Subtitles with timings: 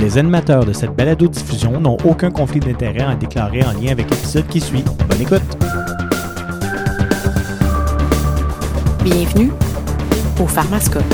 [0.00, 4.46] Les animateurs de cette balado-diffusion n'ont aucun conflit d'intérêt à déclarer en lien avec l'épisode
[4.46, 4.82] qui suit.
[5.06, 5.42] Bonne écoute!
[9.04, 9.52] Bienvenue
[10.40, 11.04] au Pharmascope.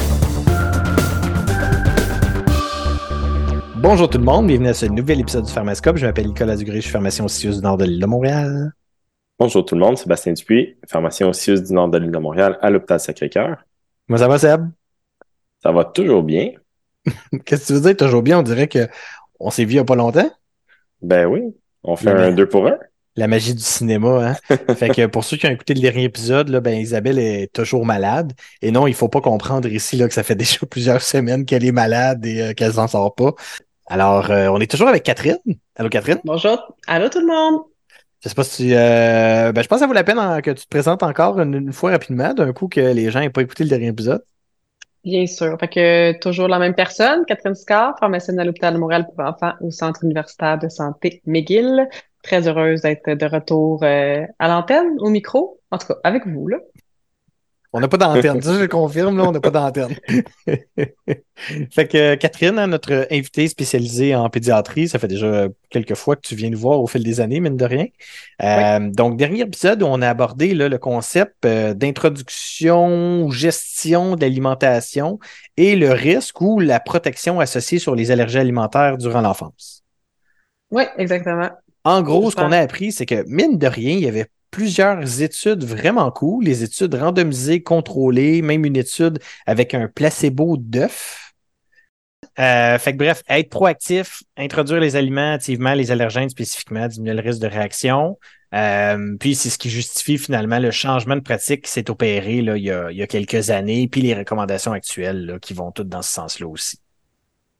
[3.74, 5.96] Bonjour tout le monde, bienvenue à ce nouvel épisode du Pharmascope.
[5.96, 8.72] Je m'appelle Nicolas Dugré, je suis pharmacien au CIUS du Nord de l'île de Montréal.
[9.36, 12.56] Bonjour tout le monde, Sébastien Dupuis, pharmacien au CIUS du Nord de l'île de Montréal
[12.62, 13.64] à l'hôpital Sacré-Cœur.
[14.06, 14.68] Comment ça va, Seb?
[15.60, 16.52] Ça va toujours bien.
[17.44, 17.96] Qu'est-ce que tu veux dire?
[17.96, 18.38] Toujours bien?
[18.38, 18.88] On dirait que
[19.40, 20.30] on s'est vu il n'y a pas longtemps.
[21.02, 21.42] Ben oui,
[21.82, 22.78] on fait un deux pour un.
[23.18, 24.56] La magie du cinéma, hein?
[24.74, 27.86] fait que pour ceux qui ont écouté le dernier épisode, là, ben Isabelle est toujours
[27.86, 28.34] malade.
[28.60, 31.64] Et non, il faut pas comprendre ici là, que ça fait déjà plusieurs semaines qu'elle
[31.64, 33.32] est malade et euh, qu'elle s'en sort pas.
[33.86, 35.38] Alors, euh, on est toujours avec Catherine.
[35.76, 36.20] Allô, Catherine?
[36.24, 36.76] Bonjour.
[36.86, 37.62] Allô tout le monde.
[38.22, 40.40] Je sais pas si tu, euh, ben, je pense que ça vaut la peine hein,
[40.42, 43.30] que tu te présentes encore une, une fois rapidement, d'un coup que les gens n'aient
[43.30, 44.22] pas écouté le dernier épisode.
[45.06, 45.56] Bien sûr.
[45.60, 49.52] Fait que toujours la même personne, Catherine Scar, pharmacienne à l'hôpital de Montréal pour enfants
[49.60, 51.88] au Centre universitaire de santé McGill.
[52.24, 56.48] Très heureuse d'être de retour euh, à l'antenne, au micro, en tout cas avec vous
[56.48, 56.58] là.
[57.72, 59.94] On n'a pas d'antenne, ça je le confirme, là, on n'a pas d'antenne.
[61.70, 66.22] fait que Catherine, hein, notre invitée spécialisée en pédiatrie, ça fait déjà quelques fois que
[66.22, 67.86] tu viens nous voir au fil des années, mine de rien.
[68.42, 74.16] Euh, Donc, dernier épisode où on a abordé là, le concept euh, d'introduction ou gestion
[74.16, 75.18] d'alimentation
[75.56, 79.84] et le risque ou la protection associée sur les allergies alimentaires durant l'enfance.
[80.70, 81.50] Oui, exactement.
[81.84, 85.20] En gros, ce qu'on a appris, c'est que mine de rien, il y avait plusieurs
[85.20, 91.34] études vraiment cool, les études randomisées, contrôlées, même une étude avec un placebo d'œuf.
[92.38, 97.20] Euh, fait que bref, être proactif, introduire les aliments activement, les allergènes spécifiquement, diminuer le
[97.20, 98.18] risque de réaction.
[98.54, 102.56] Euh, puis c'est ce qui justifie finalement le changement de pratique qui s'est opéré là,
[102.56, 106.48] il, y a, quelques années, puis les recommandations actuelles qui vont toutes dans ce sens-là
[106.48, 106.80] aussi.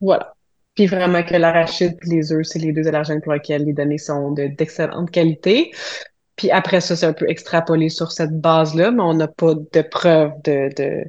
[0.00, 0.32] Voilà.
[0.74, 3.98] Puis vraiment que l'arachide et les œufs, c'est les deux allergènes pour lesquels les données
[3.98, 5.72] sont de d'excellente qualité.
[6.36, 9.82] Puis après ça, c'est un peu extrapolé sur cette base-là, mais on n'a pas de
[9.82, 11.04] preuve de, de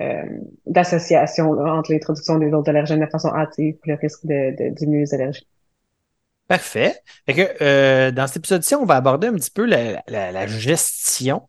[0.00, 0.22] euh,
[0.66, 5.00] d'association entre l'introduction des autres allergènes de façon hâtive et le risque de, de diminuer
[5.00, 5.46] les allergies.
[6.48, 6.96] Parfait.
[7.26, 10.46] Fait que, euh, dans cet épisode-ci, on va aborder un petit peu la, la- la
[10.46, 11.48] gestion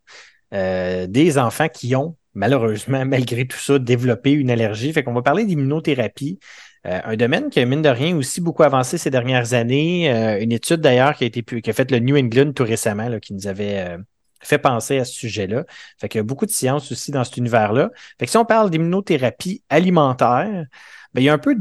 [0.54, 4.94] euh, des enfants qui ont, malheureusement, malgré tout ça, développé une allergie.
[4.94, 6.40] Fait qu'on va parler d'immunothérapie.
[6.88, 10.12] Euh, un domaine qui a, mine de rien, aussi beaucoup avancé ces dernières années.
[10.12, 13.08] Euh, une étude, d'ailleurs, qui a été qui a fait le New England tout récemment,
[13.08, 13.98] là, qui nous avait euh,
[14.42, 15.66] fait penser à ce sujet-là.
[16.00, 17.92] Fait qu'il y a beaucoup de science aussi dans cet univers-là.
[18.20, 20.66] Fait que si on parle d'immunothérapie alimentaire,
[21.14, 21.56] ben, il y a un peu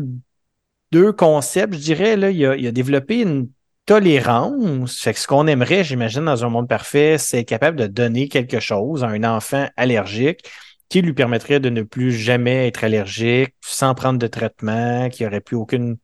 [0.91, 2.17] deux concepts, je dirais.
[2.17, 3.51] Là, il, a, a développé une
[3.85, 5.01] tolérance.
[5.01, 8.29] Fait que ce qu'on aimerait, j'imagine, dans un monde parfait, c'est être capable de donner
[8.29, 10.49] quelque chose à un enfant allergique
[10.91, 15.41] qui lui permettrait de ne plus jamais être allergique sans prendre de traitement, qui aurait
[15.41, 15.97] plus aucune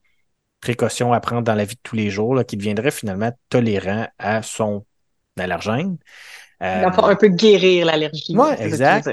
[0.60, 4.06] précaution à prendre dans la vie de tous les jours, là, qui deviendrait finalement tolérant
[4.19, 4.86] à son
[5.38, 5.98] allergène.
[6.62, 8.34] Euh, Dans le fond, un peu guérir l'allergie.
[8.34, 9.10] Tu exact.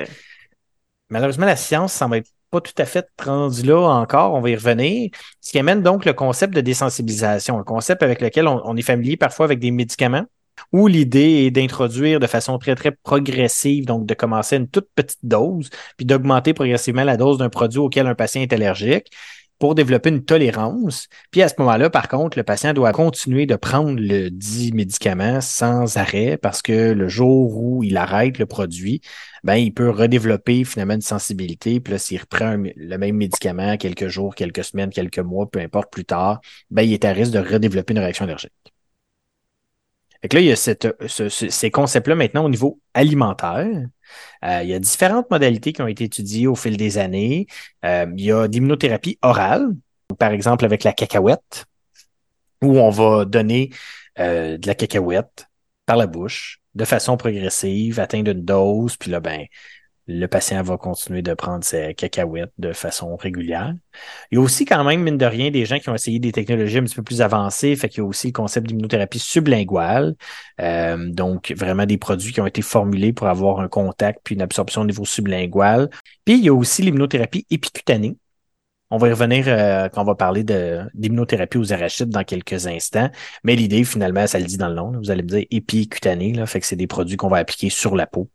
[1.10, 4.36] Malheureusement, la science semble être pas tout à fait rendue là encore.
[4.36, 5.10] On va y revenir.
[5.42, 8.84] Ce qui amène donc le concept de désensibilisation, un concept avec lequel on, on est
[8.84, 10.26] familier parfois avec des médicaments,
[10.72, 15.20] où l'idée est d'introduire de façon très, très progressive, donc de commencer une toute petite
[15.24, 19.12] dose, puis d'augmenter progressivement la dose d'un produit auquel un patient est allergique
[19.64, 21.08] pour développer une tolérance.
[21.32, 25.40] Puis à ce moment-là, par contre, le patient doit continuer de prendre le dit médicament
[25.40, 29.00] sans arrêt parce que le jour où il arrête le produit,
[29.46, 31.80] ben, il peut redévelopper finalement une sensibilité.
[31.80, 35.92] Puis là, s'il reprend le même médicament quelques jours, quelques semaines, quelques mois, peu importe
[35.94, 38.73] plus tard, ben, il est à risque de redévelopper une réaction allergique.
[40.24, 43.68] Fait que là, il y a cette, ce- ce- ces concepts-là maintenant au niveau alimentaire.
[44.46, 47.48] Euh, il y a différentes modalités qui ont été étudiées au fil des années.
[47.86, 49.70] Euh, il y a d'immunothérapie orale,
[50.20, 51.66] par exemple avec la cacahuète,
[52.64, 53.70] où on va donner
[54.20, 55.48] euh, de la cacahuète
[55.86, 59.46] par la bouche de façon progressive, atteindre une dose, puis là, ben,
[60.08, 63.74] le patient va continuer de prendre ses cacahuètes de façon régulière.
[64.32, 66.32] Il y a aussi quand même, mine de rien, des gens qui ont essayé des
[66.32, 70.16] technologies un petit peu plus avancées, fait qu'il y a aussi le concept d'immunothérapie sublinguale,
[70.60, 74.42] euh, donc vraiment des produits qui ont été formulés pour avoir un contact puis une
[74.42, 75.90] absorption au niveau sublingual.
[76.26, 78.18] Puis il y a aussi l'immunothérapie épicutanée.
[78.90, 80.44] On va y revenir euh, quand on va parler
[80.94, 83.10] d'immunothérapie aux arachides dans quelques instants.
[83.44, 84.92] Mais l'idée, finalement, ça le dit dans le nom.
[84.92, 87.96] vous allez me dire épicutané, là, fait que c'est des produits qu'on va appliquer sur
[87.96, 88.30] la peau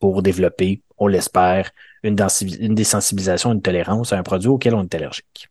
[0.00, 1.70] pour développer, on l'espère,
[2.02, 5.48] une, désensibilisation, une tolérance à un produit auquel on est allergique.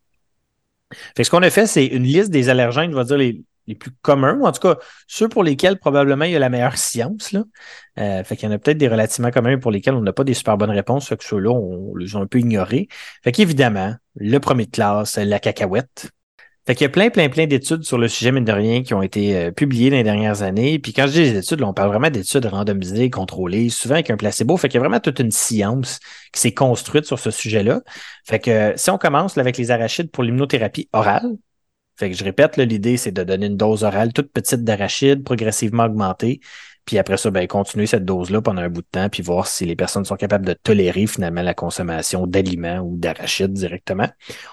[1.16, 3.92] Fait ce qu'on a fait, c'est une liste des allergènes, je vais dire, les, plus
[4.02, 4.78] communs, ou en tout cas
[5.08, 7.32] ceux pour lesquels probablement il y a la meilleure science.
[7.32, 7.44] Là.
[7.98, 10.24] Euh, fait qu'il y en a peut-être des relativement communs pour lesquels on n'a pas
[10.24, 12.88] des super bonnes réponses, que ceux-là, on, les a un peu ignorés.
[13.24, 16.12] Fait qu'évidemment, le premier de classe, la cacahuète.
[16.66, 18.94] Fait qu'il y a plein, plein, plein d'études sur le sujet, mine de rien, qui
[18.94, 20.80] ont été euh, publiées dans les dernières années.
[20.80, 24.16] Puis quand je dis des études, on parle vraiment d'études randomisées, contrôlées, souvent avec un
[24.16, 24.56] placebo.
[24.56, 26.00] Fait qu'il y a vraiment toute une science
[26.32, 27.82] qui s'est construite sur ce sujet-là.
[28.26, 31.34] Fait que si on commence avec les arachides pour l'immunothérapie orale,
[31.96, 35.86] fait que je répète, l'idée, c'est de donner une dose orale toute petite d'arachides, progressivement
[35.86, 36.40] augmentée.
[36.86, 39.66] Puis après ça, ben, continuer cette dose-là pendant un bout de temps, puis voir si
[39.66, 44.10] les personnes sont capables de tolérer finalement la consommation d'aliments ou d'arachides directement.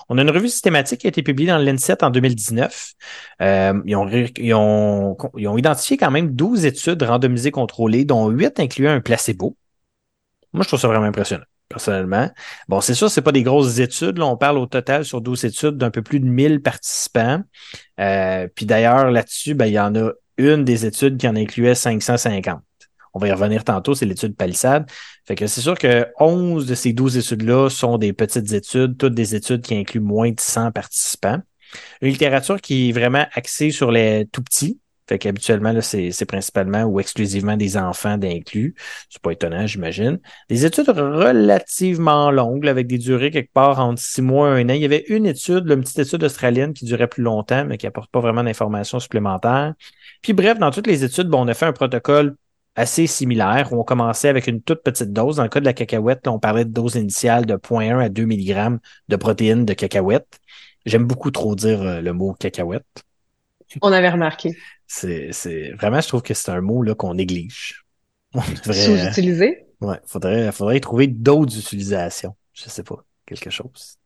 [0.08, 2.94] On a une revue systématique qui a été publiée dans l'Inset en 2019.
[3.42, 8.28] Euh, ils, ont, ils, ont, ils ont identifié quand même 12 études randomisées contrôlées, dont
[8.28, 9.56] 8 incluant un placebo.
[10.52, 12.28] Moi, je trouve ça vraiment impressionnant personnellement.
[12.68, 14.18] Bon, c'est sûr, c'est pas des grosses études.
[14.18, 17.42] Là, on parle au total sur 12 études d'un peu plus de 1000 participants.
[18.00, 20.10] Euh, puis d'ailleurs, là-dessus, ben, il y en a
[20.40, 22.60] une des études qui en incluait 550.
[23.12, 24.88] On va y revenir tantôt, c'est l'étude Palissade.
[25.26, 29.14] Fait que c'est sûr que 11 de ces 12 études-là sont des petites études, toutes
[29.14, 31.40] des études qui incluent moins de 100 participants.
[32.00, 37.00] Une littérature qui est vraiment axée sur les tout petits, fait qu'habituellement, c'est, principalement ou
[37.00, 38.76] exclusivement des enfants d'inclus.
[39.08, 40.20] C'est pas étonnant, j'imagine.
[40.48, 44.74] Des études relativement longues, avec des durées quelque part entre six mois et un an.
[44.74, 47.88] Il y avait une étude, une petite étude australienne qui durait plus longtemps, mais qui
[47.88, 49.74] apporte pas vraiment d'informations supplémentaires.
[50.22, 52.36] Puis bref, dans toutes les études, bon, on a fait un protocole
[52.76, 55.36] assez similaire où on commençait avec une toute petite dose.
[55.36, 58.26] Dans le cas de la cacahuète, on parlait de dose initiale de 0.1 à 2
[58.26, 58.78] mg
[59.08, 60.38] de protéines de cacahuète.
[60.86, 63.04] J'aime beaucoup trop dire euh, le mot cacahuète.
[63.82, 64.56] On avait remarqué.
[64.86, 67.84] C'est, c'est vraiment, je trouve que c'est un mot là qu'on néglige.
[68.64, 69.66] Sous-utilisé?
[69.80, 72.34] Ouais, faudrait, faudrait trouver d'autres utilisations.
[72.52, 72.96] Je sais pas,
[73.26, 73.96] quelque chose.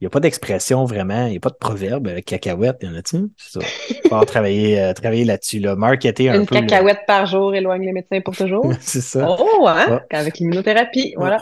[0.00, 2.88] Il n'y a pas d'expression vraiment, il n'y a pas de proverbe avec cacahuète, y
[2.88, 3.28] en a-t-il?
[3.36, 3.66] C'est ça.
[4.08, 5.76] Faut travailler, euh, travailler là-dessus, là.
[5.76, 6.54] Marketer un Une peu.
[6.54, 8.72] cacahuète par jour éloigne les médecins pour toujours.
[8.80, 9.36] c'est ça.
[9.38, 10.00] Oh, hein?
[10.10, 11.38] Avec l'immunothérapie, voilà.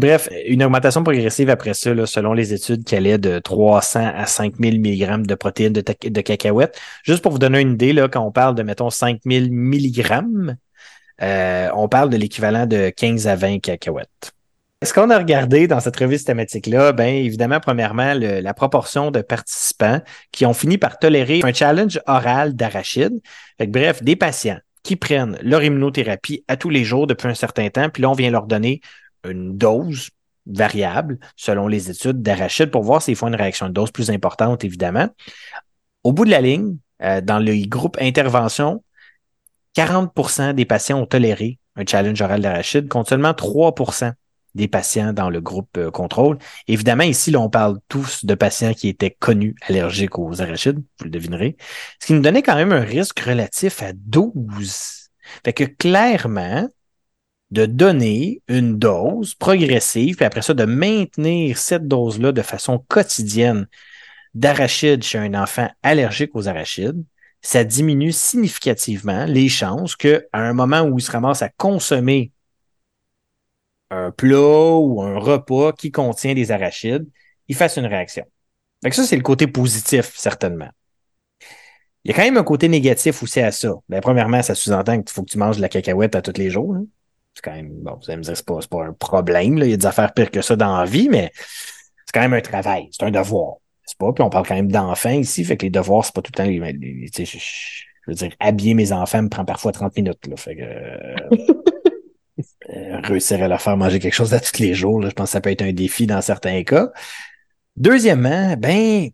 [0.00, 4.80] Bref, une augmentation progressive après ça, selon les études, qui allait de 300 à 5000
[4.80, 6.78] mg de protéines de, cacahuètes.
[7.04, 10.56] Juste pour vous donner une idée, là, quand on parle de, mettons, 5000 mg,
[11.22, 14.32] euh, on parle de l'équivalent de 15 à 20 cacahuètes.
[14.82, 20.00] Ce qu'on a regardé dans cette revue systématique-là, bien évidemment, premièrement, la proportion de participants
[20.32, 23.20] qui ont fini par tolérer un challenge oral d'arachide.
[23.60, 27.88] Bref, des patients qui prennent leur immunothérapie à tous les jours depuis un certain temps,
[27.88, 28.82] puis là, on vient leur donner
[29.24, 30.10] une dose
[30.46, 34.64] variable selon les études d'arachide pour voir s'ils font une réaction de dose plus importante,
[34.64, 35.08] évidemment.
[36.02, 38.82] Au bout de la ligne, euh, dans le groupe intervention,
[39.76, 44.12] 40% des patients ont toléré un challenge oral d'arachide, contre seulement 3%
[44.54, 46.38] des patients dans le groupe euh, contrôle.
[46.68, 51.04] Évidemment, ici, là, on parle tous de patients qui étaient connus allergiques aux arachides, vous
[51.04, 51.56] le devinerez,
[52.00, 55.10] ce qui nous donnait quand même un risque relatif à 12.
[55.44, 56.68] Fait que clairement,
[57.54, 63.68] de donner une dose progressive, puis après ça, de maintenir cette dose-là de façon quotidienne
[64.34, 67.02] d'arachide chez un enfant allergique aux arachides,
[67.42, 72.32] ça diminue significativement les chances qu'à un moment où il se ramasse à consommer
[73.90, 77.06] un plat ou un repas qui contient des arachides,
[77.46, 78.24] il fasse une réaction.
[78.82, 80.70] Donc ça, c'est le côté positif, certainement.
[82.02, 83.74] Il y a quand même un côté négatif aussi à ça.
[83.88, 86.50] Ben, premièrement, ça sous-entend qu'il faut que tu manges de la cacahuète à tous les
[86.50, 86.74] jours.
[86.74, 86.86] Hein
[87.34, 89.66] c'est quand même, bon, vous allez me dire, c'est pas, pas un problème, là.
[89.66, 92.34] Il y a des affaires pires que ça dans la vie, mais c'est quand même
[92.34, 93.56] un travail, c'est un devoir.
[93.84, 96.22] C'est pas, puis on parle quand même d'enfants ici, fait que les devoirs, c'est pas
[96.22, 97.38] tout le temps les, les je,
[98.06, 100.36] veux dire, habiller mes enfants me prend parfois 30 minutes, là.
[100.36, 100.62] Fait que,
[102.70, 105.28] euh, réussir à leur faire manger quelque chose à tous les jours, là, je pense
[105.28, 106.90] que ça peut être un défi dans certains cas.
[107.76, 109.10] Deuxièmement, ben,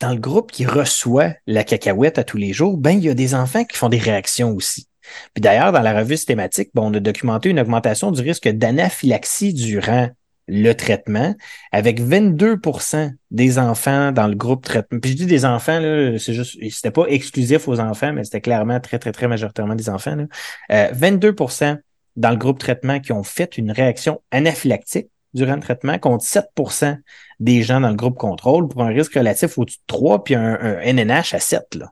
[0.00, 3.14] dans le groupe qui reçoit la cacahuète à tous les jours, ben, il y a
[3.14, 4.88] des enfants qui font des réactions aussi.
[5.34, 9.54] Puis d'ailleurs, dans la revue systématique, bon, on a documenté une augmentation du risque d'anaphylaxie
[9.54, 10.08] durant
[10.48, 11.34] le traitement,
[11.72, 15.00] avec 22% des enfants dans le groupe traitement.
[15.00, 18.40] Puis je dis des enfants, là, c'est juste, c'était pas exclusif aux enfants, mais c'était
[18.40, 20.14] clairement très, très, très majoritairement des enfants.
[20.14, 20.24] Là.
[20.70, 21.78] Euh, 22%
[22.14, 26.96] dans le groupe traitement qui ont fait une réaction anaphylactique durant le traitement, contre 7%
[27.40, 30.54] des gens dans le groupe contrôle pour un risque relatif au-dessus de 3, puis un,
[30.54, 31.74] un NNH à 7.
[31.74, 31.90] Là.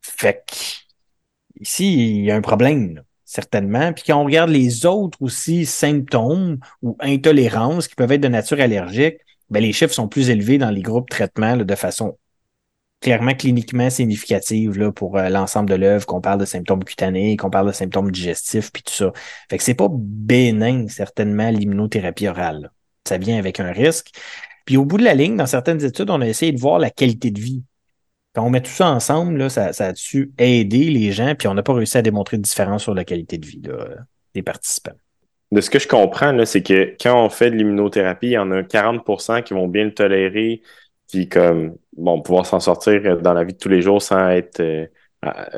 [0.00, 0.85] Fait que
[1.60, 3.92] ici, il y a un problème, certainement.
[3.92, 8.60] Puis quand on regarde les autres aussi symptômes ou intolérances qui peuvent être de nature
[8.60, 9.16] allergique,
[9.50, 12.18] ben, les chiffres sont plus élevés dans les groupes traitement de façon
[13.00, 17.50] clairement cliniquement significative là, pour euh, l'ensemble de l'œuvre, qu'on parle de symptômes cutanés, qu'on
[17.50, 19.12] parle de symptômes digestifs, puis tout ça.
[19.50, 22.70] Fait que c'est pas bénin, certainement, l'immunothérapie orale.
[23.06, 24.10] Ça vient avec un risque.
[24.64, 26.90] Puis au bout de la ligne, dans certaines études, on a essayé de voir la
[26.90, 27.62] qualité de vie
[28.36, 31.54] quand on met tout ça ensemble, là, ça, a su aider les gens, puis on
[31.54, 33.62] n'a pas réussi à démontrer de différence sur la qualité de vie
[34.34, 34.92] des participants.
[35.52, 38.50] De ce que je comprends, c'est que quand on fait de l'immunothérapie, il y en
[38.50, 40.60] a 40% qui vont bien le tolérer,
[41.10, 44.60] puis comme bon pouvoir s'en sortir dans la vie de tous les jours sans être
[44.60, 44.86] euh,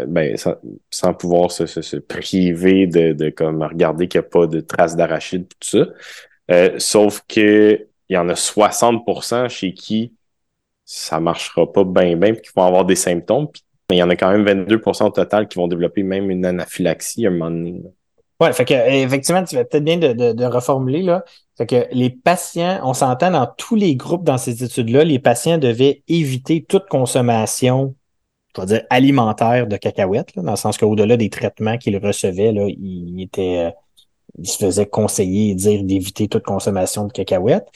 [0.07, 0.37] ben,
[0.91, 4.95] sans, pouvoir se, se, priver de, de comme regarder qu'il n'y a pas de traces
[4.95, 5.87] d'arachide tout ça
[6.53, 10.13] euh, sauf que il y en a 60% chez qui
[10.91, 14.09] ça marchera pas bien bien puis qui vont avoir des symptômes puis il y en
[14.09, 17.51] a quand même 22% au total qui vont développer même une anaphylaxie à un moment
[17.51, 17.83] donné.
[18.41, 21.25] Ouais, fait que effectivement, tu vas peut-être bien de, de, de, reformuler là.
[21.57, 25.59] Fait que les patients, on s'entend dans tous les groupes dans ces études-là, les patients
[25.59, 27.95] devaient éviter toute consommation,
[28.57, 32.67] je dire alimentaire de cacahuètes, là, dans le sens qu'au-delà des traitements qu'ils recevaient, là,
[32.69, 33.71] il était euh,
[34.39, 37.69] il se faisait conseiller et dire d'éviter toute consommation de cacahuètes.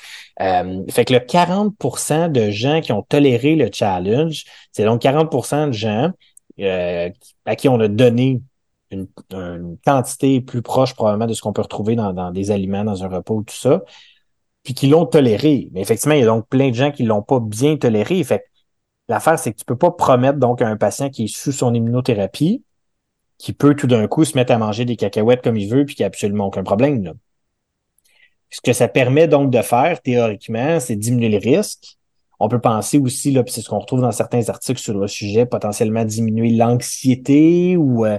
[0.43, 5.69] Euh, fait que le 40% de gens qui ont toléré le challenge, c'est donc 40%
[5.69, 6.11] de gens
[6.61, 7.11] euh,
[7.47, 8.43] à qui on a donné
[8.91, 9.07] une,
[9.85, 13.35] quantité plus proche probablement de ce qu'on peut retrouver dans, des aliments, dans un repas
[13.35, 13.83] ou tout ça,
[14.65, 15.69] puis qui l'ont toléré.
[15.73, 18.23] Mais effectivement, il y a donc plein de gens qui l'ont pas bien toléré.
[18.25, 18.45] Fait
[19.09, 21.73] l'affaire, c'est que tu peux pas promettre donc à un patient qui est sous son
[21.75, 22.63] immunothérapie
[23.39, 25.95] qui peut tout d'un coup se mettre à manger des cacahuètes comme il veut puis
[25.97, 27.03] qui a absolument aucun problème.
[27.05, 27.13] Là.
[28.53, 31.97] Ce que ça permet donc de faire, théoriquement, c'est diminuer le risque.
[32.39, 35.47] On peut penser aussi, là, c'est ce qu'on retrouve dans certains articles sur le sujet,
[35.47, 38.19] potentiellement diminuer l'anxiété ou euh,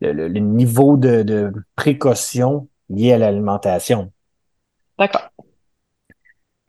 [0.00, 4.12] le, niveau de, précaution lié à l'alimentation.
[4.98, 5.30] D'accord.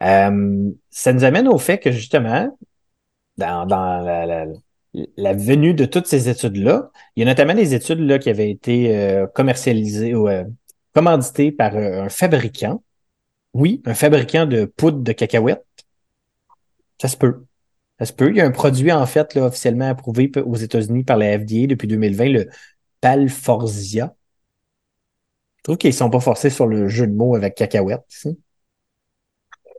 [0.02, 2.56] Euh, ça nous amène au fait que justement,
[3.36, 4.46] dans, dans la,
[5.16, 6.90] la venue de toutes ces études-là.
[7.16, 10.44] Il y a notamment des études là, qui avaient été euh, commercialisées ou euh,
[10.94, 12.82] commanditées par euh, un fabricant.
[13.52, 15.64] Oui, un fabricant de poudre de cacahuètes.
[17.00, 17.44] Ça se peut.
[17.98, 18.30] Ça se peut.
[18.30, 21.66] Il y a un produit, en fait, là, officiellement approuvé aux États-Unis par la FDA
[21.66, 22.48] depuis 2020, le
[23.00, 24.14] Palforzia.
[25.58, 28.38] Je trouve qu'ils sont pas forcés sur le jeu de mots avec cacahuètes ici.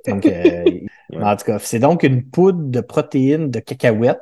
[0.08, 0.26] Donc,
[1.14, 4.20] en tout cas, c'est donc une poudre de protéines de cacahuètes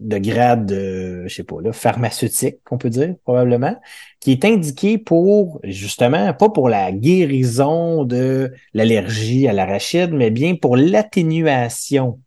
[0.00, 3.80] de grade, je sais pas, là, pharmaceutique, on peut dire, probablement,
[4.20, 10.56] qui est indiqué pour, justement, pas pour la guérison de l'allergie à l'arachide, mais bien
[10.56, 12.20] pour l'atténuation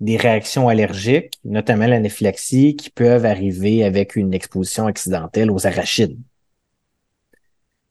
[0.00, 6.18] des réactions allergiques, notamment l'anaphylaxie, qui peuvent arriver avec une exposition accidentelle aux arachides.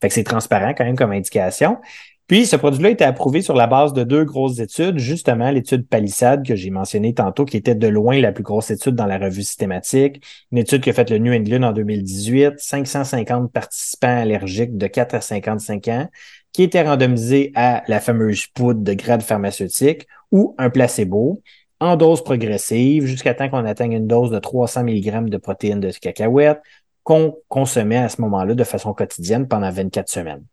[0.00, 1.78] Fait que c'est transparent quand même comme indication.
[2.26, 5.86] Puis, ce produit-là a été approuvé sur la base de deux grosses études, justement l'étude
[5.86, 9.18] Palisade que j'ai mentionnée tantôt, qui était de loin la plus grosse étude dans la
[9.18, 14.78] revue systématique, une étude qui a fait le New England en 2018, 550 participants allergiques
[14.78, 16.08] de 4 à 55 ans,
[16.52, 21.42] qui étaient randomisés à la fameuse poudre de grade pharmaceutique ou un placebo
[21.78, 25.90] en dose progressive jusqu'à temps qu'on atteigne une dose de 300 mg de protéines de
[25.90, 26.62] cacahuète
[27.02, 30.44] qu'on consommait à ce moment-là de façon quotidienne pendant 24 semaines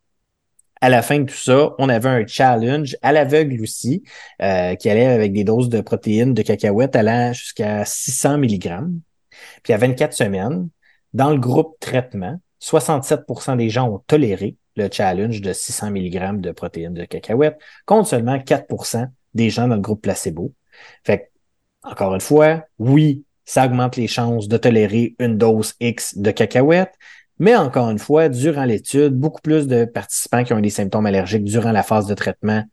[0.81, 4.03] à la fin de tout ça, on avait un challenge à l'aveugle aussi,
[4.41, 8.87] euh, qui allait avec des doses de protéines de cacahuètes allant jusqu'à 600 mg.
[9.63, 10.69] Puis à 24 semaines,
[11.13, 16.51] dans le groupe traitement, 67% des gens ont toléré le challenge de 600 mg de
[16.51, 20.53] protéines de cacahuètes, contre seulement 4% des gens dans le groupe placebo.
[21.03, 21.31] Fait
[21.83, 26.93] encore une fois, oui, ça augmente les chances de tolérer une dose X de cacahuètes,
[27.41, 31.07] mais encore une fois, durant l'étude, beaucoup plus de participants qui ont eu des symptômes
[31.07, 32.63] allergiques durant la phase de traitement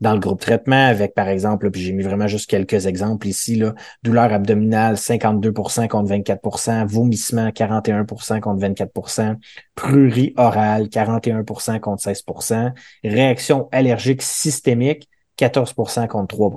[0.00, 3.54] dans le groupe traitement avec, par exemple, puis j'ai mis vraiment juste quelques exemples ici,
[3.54, 9.36] là, douleur abdominale 52% contre 24% vomissement 41% contre 24%
[9.76, 12.72] prurie orale 41% contre 16%
[13.04, 16.50] réaction allergique systémique 14% contre 3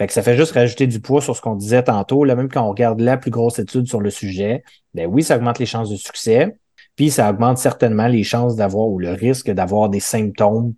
[0.00, 2.24] fait que ça fait juste rajouter du poids sur ce qu'on disait tantôt.
[2.24, 4.64] Là, même quand on regarde la plus grosse étude sur le sujet,
[4.94, 6.56] ben oui, ça augmente les chances de succès.
[6.96, 10.72] Puis ça augmente certainement les chances d'avoir ou le risque d'avoir des symptômes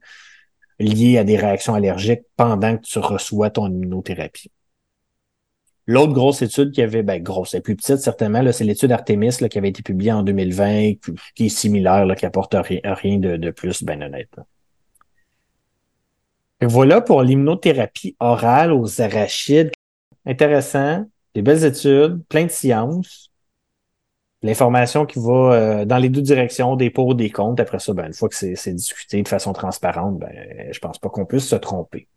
[0.81, 4.51] liés à des réactions allergiques pendant que tu reçois ton immunothérapie.
[5.87, 9.57] L'autre grosse étude qui avait, ben grosse, et plus petite certainement, c'est l'étude Artemis qui
[9.57, 10.95] avait été publiée en 2020,
[11.37, 14.35] qui est similaire, là, qui apporte rien, de plus, ben honnête.
[16.63, 19.73] Voilà pour l'immunothérapie orale aux arachides.
[20.25, 21.05] Intéressant,
[21.35, 23.31] des belles études, plein de sciences.
[24.43, 27.63] L'information qui va euh, dans les deux directions, des pour, des contre.
[27.63, 30.33] Après ça, ben, une fois que c'est discuté de façon transparente, ben,
[30.71, 32.09] je pense pas qu'on puisse se tromper.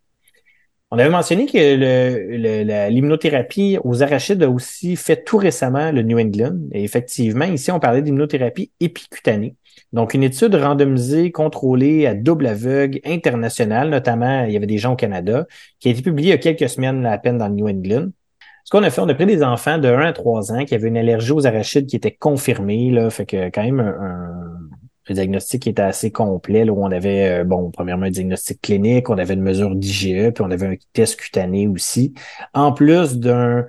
[0.90, 6.58] On avait mentionné que l'immunothérapie aux arachides a aussi fait tout récemment le New England.
[6.72, 9.56] Et effectivement, ici, on parlait d'immunothérapie épicutanée.
[9.92, 14.92] Donc, une étude randomisée, contrôlée à double aveugle, internationale, notamment, il y avait des gens
[14.92, 15.46] au Canada,
[15.78, 18.08] qui a été publiée il y a quelques semaines à peine dans le New England.
[18.64, 20.74] Ce qu'on a fait, on a pris des enfants de 1 à 3 ans qui
[20.74, 24.32] avaient une allergie aux arachides qui était confirmée, là, fait que quand même un,
[25.08, 29.08] Le diagnostic était assez complet, là, où on avait, euh, bon, premièrement, un diagnostic clinique,
[29.08, 32.12] on avait une mesure d'IGE, puis on avait un test cutané aussi,
[32.54, 33.66] en plus d'un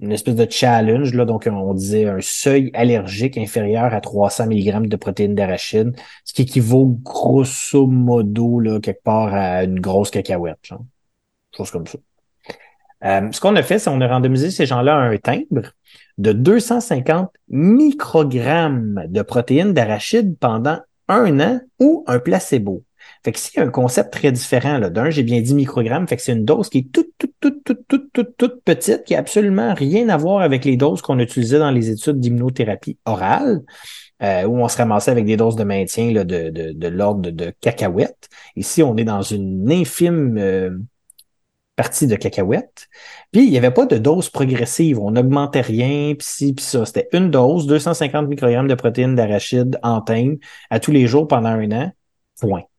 [0.00, 4.88] une espèce de challenge, là, donc on disait un seuil allergique inférieur à 300 mg
[4.88, 10.58] de protéines d'arachide, ce qui équivaut grosso modo, là, quelque part à une grosse cacahuète,
[10.62, 10.84] genre.
[11.54, 11.98] chose comme ça.
[13.04, 15.72] Euh, ce qu'on a fait, c'est qu'on a randomisé ces gens-là à un timbre
[16.18, 20.78] de 250 microgrammes de protéines d'arachide pendant
[21.08, 22.84] un an ou un placebo.
[23.24, 24.78] Fait que c'est un concept très différent.
[24.78, 24.90] Là.
[24.90, 27.64] D'un, j'ai bien dit microgrammes, fait que c'est une dose qui est toute, toute, toute,
[27.64, 31.18] toute, toute, toute, toute petite, qui a absolument rien à voir avec les doses qu'on
[31.18, 33.62] utilisait dans les études d'immunothérapie orale,
[34.22, 37.30] euh, où on se ramassait avec des doses de maintien là, de, de, de l'ordre
[37.30, 38.28] de, cacahuètes.
[38.56, 40.70] Ici, on est dans une infime euh,
[41.80, 42.88] partie de cacahuètes.
[43.32, 44.98] Puis, il n'y avait pas de dose progressive.
[44.98, 46.84] On n'augmentait rien, puis ci, puis ça.
[46.84, 50.36] C'était une dose, 250 microgrammes de protéines d'arachide en thème
[50.68, 51.92] à tous les jours pendant un an.
[52.40, 52.69] Point.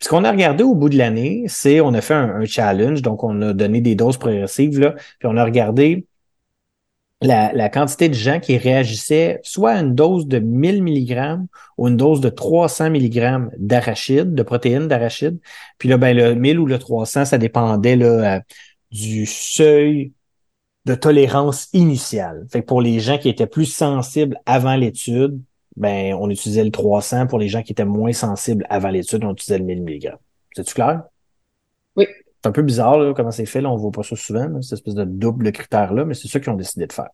[0.00, 3.24] Ce qu'on a regardé au bout de l'année, c'est on a fait un, challenge, donc
[3.24, 6.06] on a donné des doses progressives, là, puis on a regardé
[7.20, 11.46] la, quantité de gens qui réagissaient soit à une dose de 1000 mg
[11.78, 15.38] ou une dose de 300 mg d'arachide, de protéines d'arachide.
[15.78, 18.42] Puis là, ben, le 1000 ou le 300, ça dépendait là,
[18.90, 20.12] du seuil
[20.84, 22.46] de tolérance initiale.
[22.50, 25.40] Fait pour les gens qui étaient plus sensibles avant l'étude,
[25.76, 27.26] ben, on utilisait le 300.
[27.26, 30.14] Pour les gens qui étaient moins sensibles avant l'étude, on utilisait le 1000 mg.
[30.54, 31.02] C'est-tu clair?
[31.96, 32.06] Oui.
[32.42, 33.60] C'est un peu bizarre là, comment c'est fait.
[33.60, 36.50] Là, on voit pas ça souvent, cette espèce de double critère-là, mais c'est ça qu'ils
[36.50, 37.08] ont décidé de faire.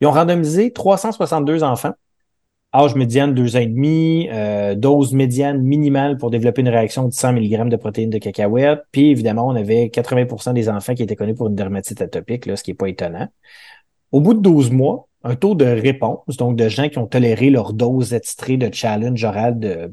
[0.00, 1.92] Ils ont randomisé 362 enfants,
[2.74, 7.12] âge médiane 2 ans et demi, euh, dose médiane minimale pour développer une réaction de
[7.12, 8.80] 100 mg de protéines de cacahuète.
[8.90, 12.56] Puis évidemment, on avait 80% des enfants qui étaient connus pour une dermatite atopique, là,
[12.56, 13.28] ce qui n'est pas étonnant.
[14.10, 17.50] Au bout de 12 mois, un taux de réponse, donc de gens qui ont toléré
[17.50, 19.92] leur dose attitrée de challenge oral de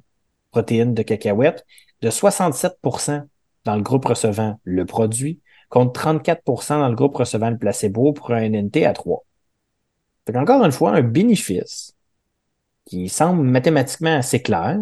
[0.51, 1.65] protéines de cacahuètes,
[2.01, 3.23] de 67%
[3.63, 8.31] dans le groupe recevant le produit, contre 34% dans le groupe recevant le placebo pour
[8.31, 9.23] un NNT à 3.
[10.27, 11.95] Fait encore une fois, un bénéfice
[12.85, 14.79] qui semble mathématiquement assez clair,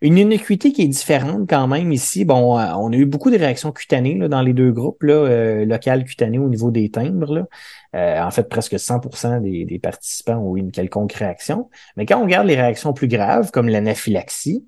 [0.00, 2.24] une inéquité qui est différente quand même ici.
[2.24, 5.64] Bon, euh, on a eu beaucoup de réactions cutanées dans les deux groupes, là, euh,
[5.64, 7.48] locales cutanées au niveau des timbres.
[7.94, 11.70] Euh, en fait, presque 100% des, participants ont eu une quelconque réaction.
[11.96, 14.64] Mais quand on regarde les réactions plus graves, comme l'anaphylaxie,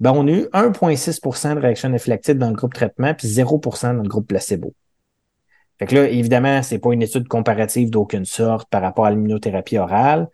[0.00, 4.02] ben, on a eu 1,6% de réaction anaphylactique dans le groupe traitement, puis 0% dans
[4.02, 4.74] le groupe placebo.
[5.78, 9.78] Fait que là, évidemment, c'est pas une étude comparative d'aucune sorte par rapport à l'immunothérapie
[9.78, 10.28] orale,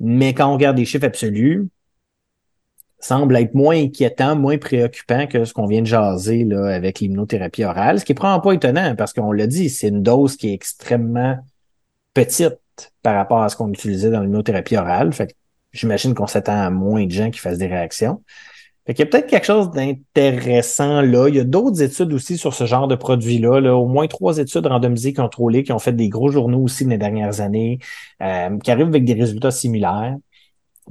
[0.00, 1.68] mais quand on regarde des chiffres absolus,
[3.02, 7.64] semble être moins inquiétant, moins préoccupant que ce qu'on vient de jaser là, avec l'immunothérapie
[7.64, 10.50] orale, ce qui est probablement pas étonnant parce qu'on l'a dit, c'est une dose qui
[10.50, 11.36] est extrêmement
[12.14, 12.58] petite
[13.02, 15.12] par rapport à ce qu'on utilisait dans l'immunothérapie orale.
[15.12, 15.34] Fait
[15.72, 18.22] j'imagine qu'on s'attend à moins de gens qui fassent des réactions.
[18.86, 21.28] Fait qu'il y a peut-être quelque chose d'intéressant là.
[21.28, 23.60] Il y a d'autres études aussi sur ce genre de produit-là.
[23.60, 23.76] Là.
[23.76, 27.40] Au moins trois études randomisées contrôlées qui ont fait des gros journaux aussi les dernières
[27.40, 27.78] années,
[28.22, 30.16] euh, qui arrivent avec des résultats similaires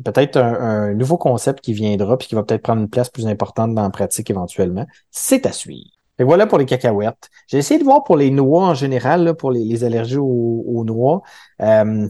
[0.03, 3.73] peut-être un, nouveau concept qui viendra puis qui va peut-être prendre une place plus importante
[3.75, 4.85] dans la pratique éventuellement.
[5.09, 5.89] C'est à suivre.
[6.19, 7.29] Et voilà pour les cacahuètes.
[7.47, 11.23] J'ai essayé de voir pour les noix en général, pour les, allergies aux, noix.
[11.61, 12.07] Euh,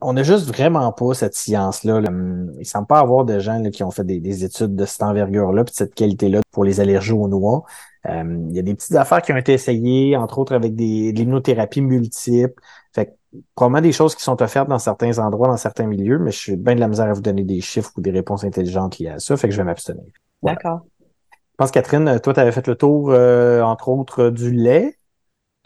[0.00, 2.00] on n'a juste vraiment pas cette science-là.
[2.04, 5.64] Il ne semble pas avoir de gens qui ont fait des, études de cette envergure-là,
[5.64, 7.64] puis de cette qualité-là pour les allergies aux noix.
[8.06, 11.12] Euh, il y a des petites affaires qui ont été essayées, entre autres avec des,
[11.12, 12.54] de l'immunothérapie multiple.
[12.92, 13.16] Fait
[13.54, 16.56] probablement des choses qui sont offertes dans certains endroits, dans certains milieux, mais je suis
[16.56, 19.18] bien de la misère à vous donner des chiffres ou des réponses intelligentes liées à
[19.18, 20.04] ça, fait que je vais m'abstenir.
[20.42, 20.82] D'accord.
[21.00, 24.98] Je pense, Catherine, toi, tu avais fait le tour, euh, entre autres, du lait.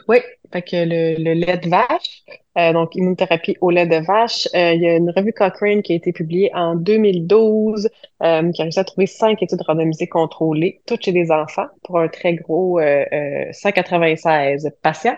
[0.07, 0.17] Oui,
[0.51, 2.23] fait que le, le lait de vache,
[2.57, 4.47] euh, donc immunothérapie au lait de vache.
[4.55, 7.89] Euh, il y a une revue Cochrane qui a été publiée en 2012
[8.23, 11.99] euh, qui a réussi à trouver cinq études randomisées contrôlées, toutes chez des enfants, pour
[11.99, 12.79] un très gros
[13.51, 15.15] 196 patients.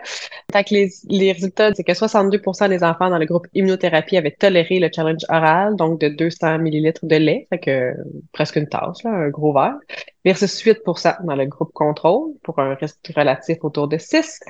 [0.51, 4.31] Fait que les, les résultats, c'est que 62 des enfants dans le groupe immunothérapie avaient
[4.31, 7.93] toléré le challenge oral, donc de 200 millilitres de lait, fait que
[8.33, 9.79] presque une tasse, là, un gros verre,
[10.25, 10.81] versus 8
[11.23, 14.41] dans le groupe contrôle, pour un risque relatif autour de 6.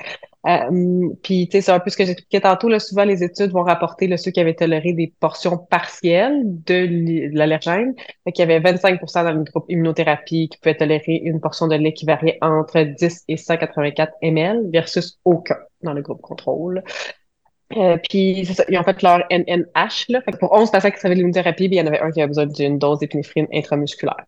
[0.46, 2.68] Euh, puis, tu sais, c'est un peu ce que j'expliquais tantôt.
[2.68, 7.30] Là, souvent, les études vont rapporter là, ceux qui avaient toléré des portions partielles de
[7.32, 7.94] l'allergène.
[8.26, 11.92] il y avait 25% dans le groupe immunothérapie qui pouvaient tolérer une portion de lait
[11.92, 16.82] qui variait entre 10 et 184 ml versus aucun dans le groupe contrôle.
[17.76, 20.06] Euh, puis, ça, ils ont fait leur NNH.
[20.08, 20.20] Là.
[20.22, 22.46] Fait pour 11 patients qui avaient l'immunothérapie, il y en avait un qui avait besoin
[22.46, 24.24] d'une dose d'épinéphrine intramusculaire.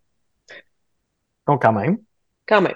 [1.48, 1.98] Donc, quand même.
[2.46, 2.74] Quand même.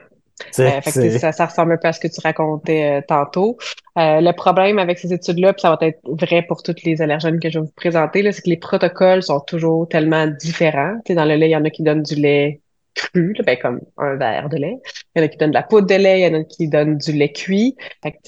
[0.59, 3.57] Euh, fait que, ça, ça ressemble un peu à ce que tu racontais euh, tantôt.
[3.97, 7.41] Euh, le problème avec ces études-là, puis ça va être vrai pour toutes les allergènes
[7.41, 10.97] que je vais vous présenter, c'est que les protocoles sont toujours tellement différents.
[11.07, 12.61] sais, dans le lait, il y en a qui donnent du lait
[12.95, 14.79] cru, ben, comme un verre de lait.
[15.15, 16.45] Il y en a qui donnent de la poudre de lait, il y en a
[16.45, 17.77] qui donnent du lait cuit.
[18.03, 18.19] Fait que,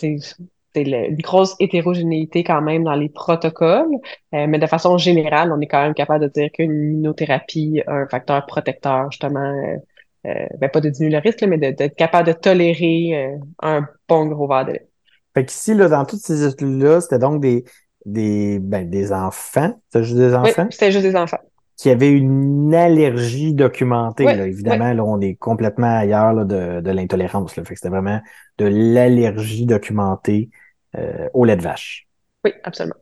[0.72, 3.90] c'est une grosse hétérogénéité quand même dans les protocoles,
[4.30, 8.06] mais de façon générale, on est quand même capable de dire qu'une immunothérapie a un
[8.06, 9.78] facteur protecteur justement euh,
[10.24, 14.46] ben pas de diminuer le risque, mais d'être capable de tolérer euh, un bon gros
[14.46, 14.86] verre de lait.
[15.34, 17.64] Fait qu'ici, là, dans toutes ces études-là, c'était donc des,
[18.04, 19.80] des, ben, des enfants.
[19.88, 20.64] C'était juste des enfants?
[20.64, 21.38] Oui, c'était juste des enfants.
[21.76, 24.24] Qui avaient une allergie documentée.
[24.24, 24.46] là.
[24.46, 27.54] Évidemment, là, on est complètement ailleurs là, de, de l'intolérance.
[27.54, 28.20] Fait que c'était vraiment
[28.58, 30.50] de l'allergie documentée
[30.98, 32.06] euh, au lait de vache.
[32.44, 32.96] Oui, absolument.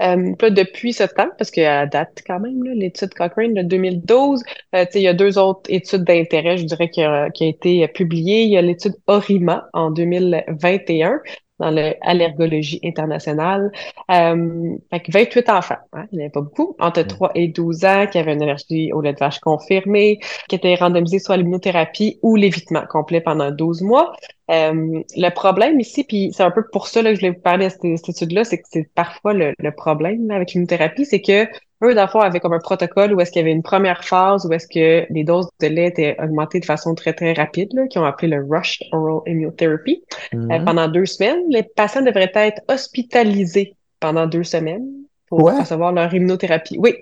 [0.00, 4.42] Euh, depuis ce temps, parce qu'à date quand même, l'étude Cochrane de 2012,
[4.74, 7.86] euh, il y a deux autres études d'intérêt, je dirais, qui a, qui a été
[7.88, 8.42] publiées.
[8.42, 11.20] Il y a l'étude Orima en 2021
[11.62, 13.70] dans l'allergologie internationale.
[14.10, 17.84] Euh, fait 28 enfants, hein, il n'y en avait pas beaucoup, entre 3 et 12
[17.84, 21.38] ans, qui avaient une allergie au lait de vache confirmée, qui étaient randomisés soit à
[21.38, 24.12] l'immunothérapie ou l'évitement complet pendant 12 mois.
[24.50, 27.40] Euh, le problème ici, puis c'est un peu pour ça là, que je voulais vous
[27.40, 31.46] parler de cette, étude-là, c'est que c'est parfois le, le problème avec l'immunothérapie, c'est que
[31.82, 34.04] eux, dans le fond, avaient comme un protocole où est-ce qu'il y avait une première
[34.04, 37.68] phase où est-ce que les doses de lait étaient augmentées de façon très, très rapide,
[37.72, 40.04] là, qui ont appelé le Rushed Oral Immunotherapy.
[40.34, 40.64] Euh, mm-hmm.
[40.64, 44.86] pendant deux semaines, les patients devraient être hospitalisés pendant deux semaines
[45.26, 46.76] pour recevoir leur immunothérapie.
[46.78, 46.94] Oui.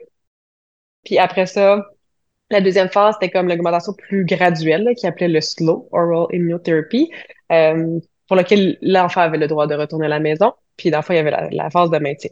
[1.04, 1.82] Puis après ça,
[2.50, 7.10] la deuxième phase, c'était comme l'augmentation plus graduelle, qui appelait le Slow Oral Immunotherapy,
[7.52, 10.52] euh, pour lequel l'enfant avait le droit de retourner à la maison.
[10.76, 12.30] Puis, dans il y avait la phase de maintien.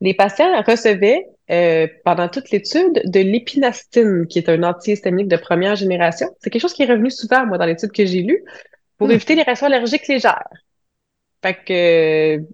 [0.00, 5.76] Les patients recevaient euh, pendant toute l'étude de l'épinastine, qui est un antihistaminique de première
[5.76, 6.28] génération.
[6.40, 8.44] C'est quelque chose qui est revenu souvent, moi, dans l'étude que j'ai lue,
[8.98, 9.12] pour hmm.
[9.12, 10.48] éviter les réactions allergiques légères.
[11.42, 12.44] Fait que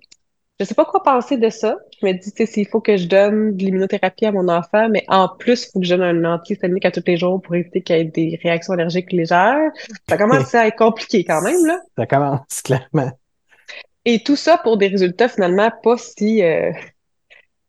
[0.59, 1.77] je sais pas quoi penser de ça.
[2.01, 4.89] Je me dis, tu sais, s'il faut que je donne de l'immunothérapie à mon enfant,
[4.89, 7.55] mais en plus, il faut que je donne un antihistaminique à tous les jours pour
[7.55, 9.71] éviter qu'il y ait des réactions allergiques légères.
[10.09, 11.79] Ça commence à être compliqué quand même, là.
[11.97, 13.11] Ça commence, clairement.
[14.07, 16.71] Et tout ça pour des résultats finalement pas si euh,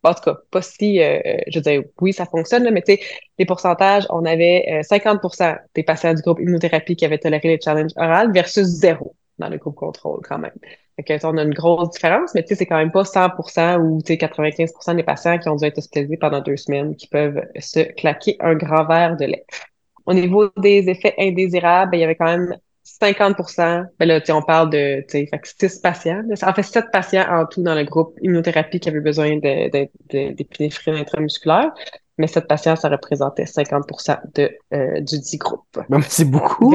[0.10, 3.00] en tout cas, pas si, euh, je veux dire, oui, ça fonctionne, mais tu sais,
[3.38, 7.60] les pourcentages, on avait 50% euh, des patients du groupe immunothérapie qui avaient toléré les
[7.62, 10.54] challenges orales versus zéro dans le groupe contrôle quand même.
[11.06, 14.02] Fait on a une grosse différence, mais tu sais, c'est quand même pas 100% ou
[14.02, 17.42] tu sais, 95% des patients qui ont dû être hospitalisés pendant deux semaines qui peuvent
[17.60, 19.46] se claquer un grand verre de lait.
[20.08, 23.36] Au niveau des effets indésirables, ben, il y avait quand même 50
[24.00, 26.24] ben là, on parle de, tu sais, 6 patients.
[26.42, 29.38] En fait, 7 patients en tout dans le groupe immunothérapie qui avaient besoin
[30.10, 31.74] d'épinéphrine intramusculaire.
[32.18, 33.84] Mais 7 patients, ça représentait 50
[34.36, 35.80] de, euh, du dit groupe.
[36.08, 36.72] c'est beaucoup,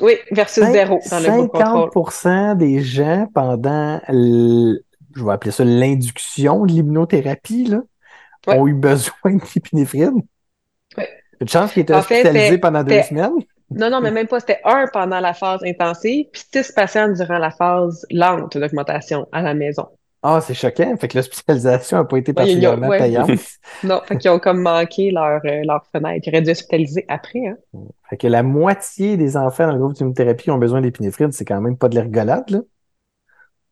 [0.00, 6.64] Oui, versus zéro dans le groupe 50% des gens pendant, je vais appeler ça l'induction
[6.64, 7.72] de l'immunothérapie,
[8.46, 10.22] ont eu besoin d'épinéphrine.
[10.96, 11.04] Oui.
[11.40, 13.44] Une chance qu'ils étaient hospitalisés pendant deux semaines.
[13.70, 14.40] Non, non, mais même pas.
[14.40, 19.42] C'était un pendant la phase intensive, puis six patients durant la phase lente d'augmentation à
[19.42, 19.86] la maison.
[20.22, 20.96] Ah, c'est choquant.
[20.96, 23.30] Fait que l'hospitalisation n'a pas été particulièrement payante.
[23.84, 26.26] non, fait qu'ils ont comme manqué leur, euh, leur fenêtre.
[26.26, 27.46] Ils auraient dû hospitaliser après.
[27.46, 27.56] Hein.
[28.10, 31.30] Fait que la moitié des enfants dans le groupe d'immunothérapie ont besoin d'épinéphrine.
[31.30, 32.60] C'est quand même pas de la rigolade, là.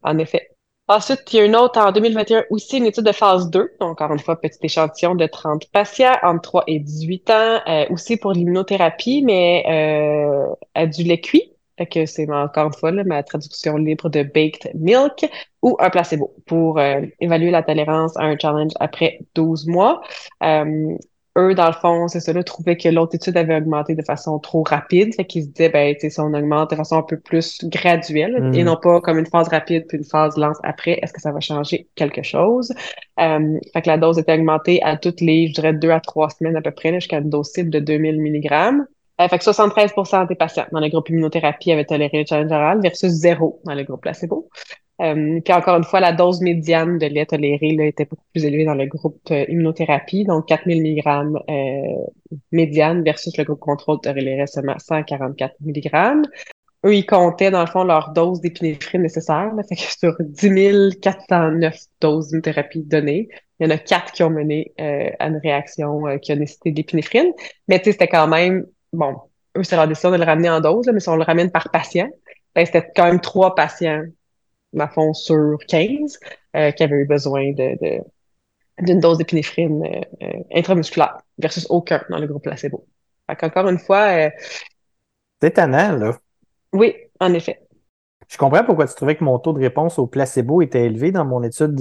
[0.03, 0.51] En effet.
[0.89, 3.73] Ensuite, il y a une autre en 2021 aussi, une étude de phase 2.
[3.81, 7.87] Donc, encore une fois, petit échantillon de 30 patients entre 3 et 18 ans, euh,
[7.91, 11.53] aussi pour l'immunothérapie, mais euh, à du lait cuit.
[11.91, 15.29] que c'est encore une fois ma traduction libre de baked milk
[15.63, 20.01] ou un placebo pour euh, évaluer la tolérance à un challenge après 12 mois.
[20.43, 20.97] Euh,
[21.37, 24.39] eux, dans le fond, c'est ça, là, trouvaient que l'autre étude avait augmenté de façon
[24.39, 25.15] trop rapide.
[25.15, 27.65] Fait qu'ils se disaient, ben, tu sais, si on augmente de façon un peu plus
[27.65, 28.67] graduelle et mm.
[28.67, 31.41] non pas comme une phase rapide puis une phase lente après, est-ce que ça va
[31.41, 32.73] changer quelque chose?
[33.21, 36.31] Euh, fait que la dose était augmentée à toutes les, je dirais, deux à trois
[36.31, 38.87] semaines à peu près, jusqu'à une dose cible de 2000 mg.
[39.19, 42.81] Euh, fait que 73% des patients dans le groupe immunothérapie avaient toléré le challenge oral
[42.83, 44.51] versus zéro dans le groupe placebo.
[45.03, 48.45] Euh, puis encore une fois, la dose médiane de lait toléré là, était beaucoup plus
[48.45, 54.01] élevée dans le groupe euh, immunothérapie, donc 4000 mg euh, médiane versus le groupe contrôle
[54.01, 56.23] tolérait seulement 144 mg.
[56.87, 59.53] Eux, ils comptaient dans le fond leur dose d'épinéphrine nécessaire.
[59.55, 63.29] Là, fait que sur 10 409 doses d'immunothérapie données,
[63.59, 66.71] il y en a quatre qui ont mené euh, à une réaction qui a nécessité
[66.71, 67.33] d'épinéphrine.
[67.69, 69.15] Mais tu sais, c'était quand même, bon,
[69.59, 71.71] eux, c'est leur décision de le ramener en dose, mais si on le ramène par
[71.71, 72.09] patient,
[72.55, 74.05] ben, c'était quand même trois patients
[74.77, 76.19] ma fond, sur 15
[76.57, 77.77] euh, qui avaient eu besoin de,
[78.81, 82.87] d'une dose d'épinéphrine euh, euh, intramusculaire versus aucun dans le groupe placebo.
[83.29, 84.31] Fait Encore une fois,
[85.41, 86.19] C'est étonnant, là.
[86.73, 87.61] Oui, en effet.
[88.29, 91.25] Je comprends pourquoi tu trouvais que mon taux de réponse au placebo était élevé dans
[91.25, 91.79] mon étude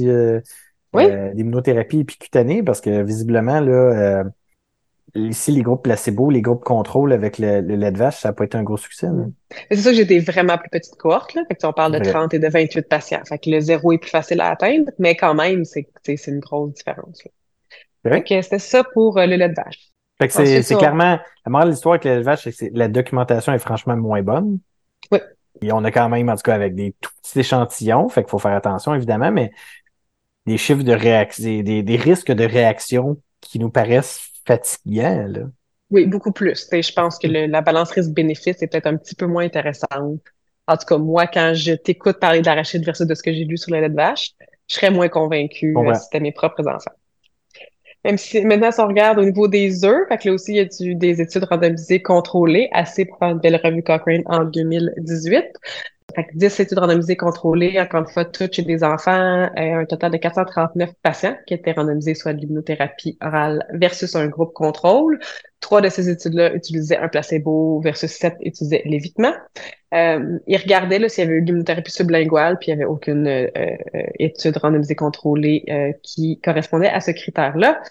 [0.94, 1.04] Oui.
[1.04, 4.24] euh, d'immunothérapie épicutanée, parce que visiblement, là, euh,
[5.13, 8.34] ici, les groupes placebo, les groupes contrôle avec le, le lait de vache, ça n'a
[8.34, 9.08] pas été un gros succès.
[9.70, 11.44] C'est sûr que j'ai des vraiment plus petites cohortes, là.
[11.48, 12.12] Fait que, on parle de Vrai.
[12.12, 13.22] 30 et de 28 patients.
[13.26, 15.88] Fait que le zéro est plus facile à atteindre, mais quand même, c'est,
[16.28, 17.24] une grosse différence,
[18.04, 19.89] c'était ça pour euh, le lait de vache.
[20.20, 22.70] Fait que c'est ça- clairement, la morale de l'histoire avec le lait de vache, c'est
[22.70, 24.60] que la documentation est franchement moins bonne.
[25.12, 25.20] Oui.
[25.62, 28.30] Et on a quand même, en tout cas, avec des tout petits échantillons, fait qu'il
[28.30, 29.52] faut faire attention, évidemment, mais
[30.46, 35.42] des chiffres de réaction, des, des- des risques de réaction qui nous paraissent fatigants, là.
[35.92, 36.68] Oui, beaucoup plus.
[36.72, 40.20] Je pense que le- la balance risque-bénéfice est peut-être un petit peu moins intéressante.
[40.68, 43.46] En tout cas, moi, quand je t'écoute parler de l'arachide versus de ce que j'ai
[43.46, 44.32] lu sur le lait de vache,
[44.68, 46.92] je serais moins convaincue euh, si c'était mes propres enfants.
[48.04, 50.58] Même si maintenant, si on regarde au niveau des œufs, fait que là aussi, il
[50.58, 54.44] y a du- des études randomisées contrôlées, assez pour faire une belle revue Cochrane en
[54.46, 55.46] 2018.
[56.15, 59.86] Fait que 10 études randomisées contrôlées, encore une fois, toutes chez des enfants, euh, un
[59.86, 65.19] total de 439 patients qui étaient randomisés soit de l'immunothérapie orale versus un groupe contrôle.
[65.60, 69.34] Trois de ces études-là utilisaient un placebo versus sept utilisaient l'évitement.
[69.93, 73.28] Euh, ils regardaient là, s'il y avait eu l'immunothérapie sublinguale, puis il n'y avait aucune
[73.28, 77.82] euh, euh, étude randomisée contrôlée euh, qui correspondait à ce critère-là.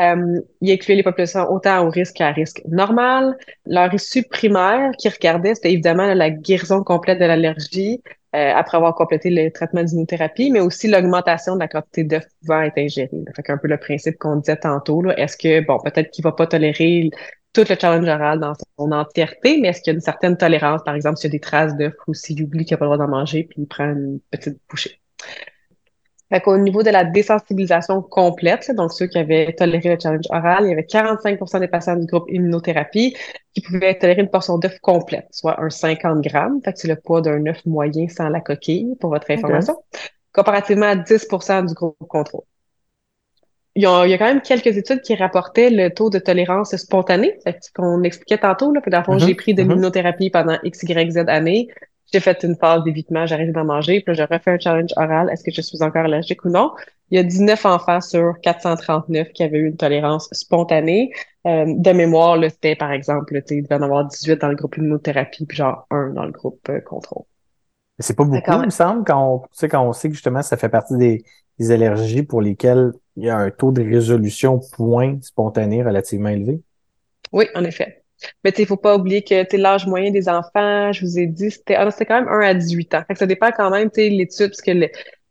[0.00, 3.36] Euh, il incluait les populations autant au risque qu'à risque normal.
[3.66, 8.02] Leur issue primaire qu'ils regardaient, c'était évidemment la guérison complète de l'allergie
[8.34, 12.62] euh, après avoir complété le traitement d'immunothérapie, mais aussi l'augmentation de la quantité d'œufs pouvant
[12.62, 13.10] être ingérés.
[13.36, 16.32] Fait qu'un peu le principe qu'on disait tantôt, là, est-ce que, bon, peut-être qu'il va
[16.32, 17.10] pas tolérer
[17.52, 20.82] tout le challenge oral dans son entièreté, mais est-ce qu'il y a une certaine tolérance,
[20.84, 22.96] par exemple, s'il y a des traces d'œufs ou s'il oublie qu'il n'a pas le
[22.96, 25.00] droit d'en manger, puis il prend une petite bouchée?
[26.30, 30.26] Fait qu'au niveau de la désensibilisation complète, là, donc ceux qui avaient toléré le challenge
[30.30, 33.16] oral, il y avait 45% des patients du groupe immunothérapie
[33.54, 36.60] qui pouvaient tolérer une portion d'œuf complète, soit un 50 grammes.
[36.64, 39.76] Fait que c'est le poids d'un œuf moyen sans la coquille, pour votre information.
[40.32, 42.44] Comparativement à 10% du groupe contrôle.
[43.76, 46.18] Il y, a, il y a quand même quelques études qui rapportaient le taux de
[46.18, 48.72] tolérance spontanée, fait qu'on expliquait tantôt.
[48.72, 49.68] Là, Puis dans le fond, Mhm, j'ai pris de mhm.
[49.68, 51.68] l'immunothérapie pendant X, Y, Z années.
[52.12, 54.90] J'ai fait une phase d'évitement, j'ai arrêté d'en manger, puis là, j'ai refait un challenge
[54.96, 55.30] oral.
[55.30, 56.72] Est-ce que je suis encore allergique ou non?
[57.10, 61.12] Il y a 19 enfants sur 439 qui avaient eu une tolérance spontanée.
[61.46, 64.40] Euh, de mémoire, là, c'était par exemple, là, tu sais, il devait en avoir 18
[64.40, 67.24] dans le groupe immunothérapie, puis genre un dans le groupe euh, contrôle.
[67.98, 70.14] Mais C'est pas beaucoup, il me semble, quand on, tu sais, quand on sait que
[70.14, 71.24] justement ça fait partie des,
[71.58, 76.62] des allergies pour lesquelles il y a un taux de résolution point spontané relativement élevé.
[77.32, 77.99] Oui, en effet.
[78.44, 81.00] Mais tu sais, il faut pas oublier que tu sais, l'âge moyen des enfants, je
[81.04, 83.02] vous ai dit, c'était ah, quand même 1 à 18 ans.
[83.06, 84.88] Fait que ça dépend quand même, tu sais, l'étude, parce que le-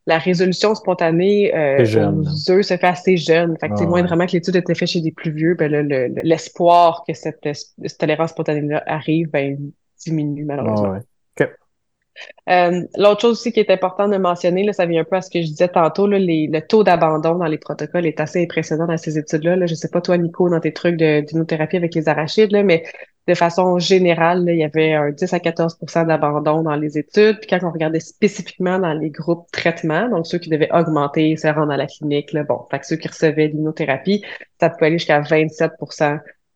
[0.07, 3.55] la résolution spontanée euh, aux œufs se fait assez jeune.
[3.59, 4.07] Fait que Ah, moins ouais.
[4.07, 7.13] vraiment que l'étude était faite chez des plus vieux, ben là, le- le- l'espoir que
[7.13, 9.57] cette, cette tolérance spontanée-là arrive, ben
[10.03, 10.93] diminue malheureusement.
[10.93, 10.99] Ouais.
[12.49, 15.21] Euh, L'autre chose aussi qui est important de mentionner, là, ça vient un peu à
[15.21, 18.41] ce que je disais tantôt, là, les, le taux d'abandon dans les protocoles est assez
[18.43, 19.55] impressionnant dans ces études-là.
[19.55, 19.65] Là.
[19.67, 22.83] Je sais pas toi, Nico, dans tes trucs d'immunothérapie avec les arachides, là, mais
[23.27, 27.39] de façon générale, là, il y avait un 10 à 14% d'abandon dans les études.
[27.39, 31.47] Puis quand on regardait spécifiquement dans les groupes traitement, donc ceux qui devaient augmenter, se
[31.47, 34.23] rendre à la clinique, là, bon, fait que ceux qui recevaient l'immunothérapie,
[34.59, 35.73] ça pouvait aller jusqu'à 27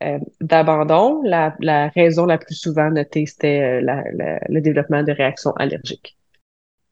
[0.02, 1.22] euh, d'abandon.
[1.22, 6.16] La, raison la plus souvent notée, c'était euh, le développement de réactions allergiques.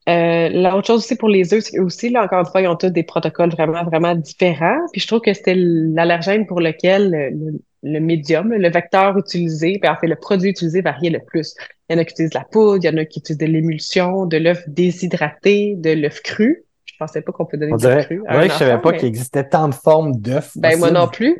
[0.08, 2.76] Euh, L'autre chose aussi pour les œufs, c'est aussi, là, encore une fois, ils ont
[2.76, 4.80] tous des protocoles vraiment, vraiment différents.
[4.92, 9.90] Puis je trouve que c'était l'allergène pour lequel le, le médium, le vecteur utilisé, puis
[9.90, 11.54] en fait, le produit utilisé variait le plus.
[11.88, 13.46] Il y en a qui utilisent la poudre, il y en a qui utilisent de
[13.46, 16.64] l'émulsion, de l'œuf déshydraté, de l'œuf cru.
[16.92, 18.80] Je pensais pas qu'on peut donner On dirait, cru on à dirait que je savais
[18.80, 20.52] pas mais- qu'il existait tant de formes d'œufs.
[20.56, 21.36] ben, moi non plus.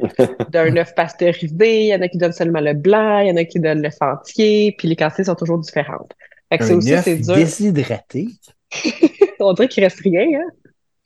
[0.51, 3.37] D'un œuf pasteurisé, il y en a qui donnent seulement le blanc, il y en
[3.37, 6.13] a qui donnent l'œuf entier, puis les quantités sont toujours différentes.
[6.51, 7.35] Fait que c'est aussi, c'est dur.
[7.35, 8.29] déshydraté?
[9.41, 10.27] On dirait qu'il reste rien,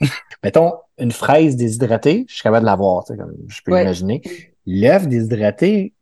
[0.01, 0.07] hein?
[0.45, 3.81] Mettons, une fraise déshydratée, je suis capable de l'avoir, tu sais, comme je peux Ouais.
[3.81, 4.23] l'imaginer.
[4.67, 5.93] L'œuf déshydraté,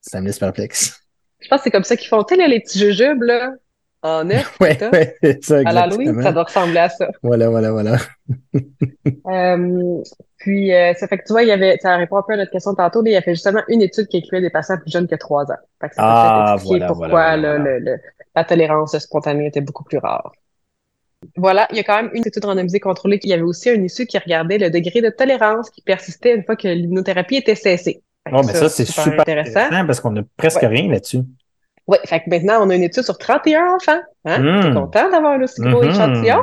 [0.00, 1.00] ça me laisse perplexe.
[1.40, 3.52] Je pense que c'est comme ça qu'ils font, tu sais, les petits jujubes, là,
[4.04, 4.90] en œuf, Ouais, ça?
[4.92, 6.22] ouais, ça, À l'Halloween, exactement.
[6.22, 7.08] ça doit ressembler à ça.
[7.22, 7.96] Voilà, voilà, voilà.
[9.26, 10.02] Euh,
[10.36, 12.36] puis, euh, ça fait que tu vois, il y avait, ça répond un peu à
[12.36, 14.90] notre question tantôt, mais il y avait justement une étude qui incluait des patients plus
[14.90, 15.56] jeunes que trois ans.
[15.80, 17.78] Fait que ça Ah, voilà, pourquoi voilà, là, voilà.
[17.78, 17.98] le- le-
[18.36, 20.32] la tolérance spontanée était beaucoup plus rare.
[21.36, 23.18] Voilà, il y a quand même une étude randomisée contrôlée.
[23.22, 26.56] Y avait aussi un issue qui regardait le degré de tolérance qui persistait une fois
[26.56, 28.02] que l'immunothérapie était cessée.
[28.30, 30.68] Bon, mais ça, c'est super intéressant parce qu'on a presque Ouais.
[30.68, 31.20] rien là-dessus.
[31.86, 34.00] Oui, fait que maintenant, on a une étude sur 31 enfants.
[34.24, 34.38] Hein?
[34.40, 34.62] Mm.
[34.62, 35.90] T'es content d'avoir un aussi gros Mhm.
[35.90, 36.38] échantillon?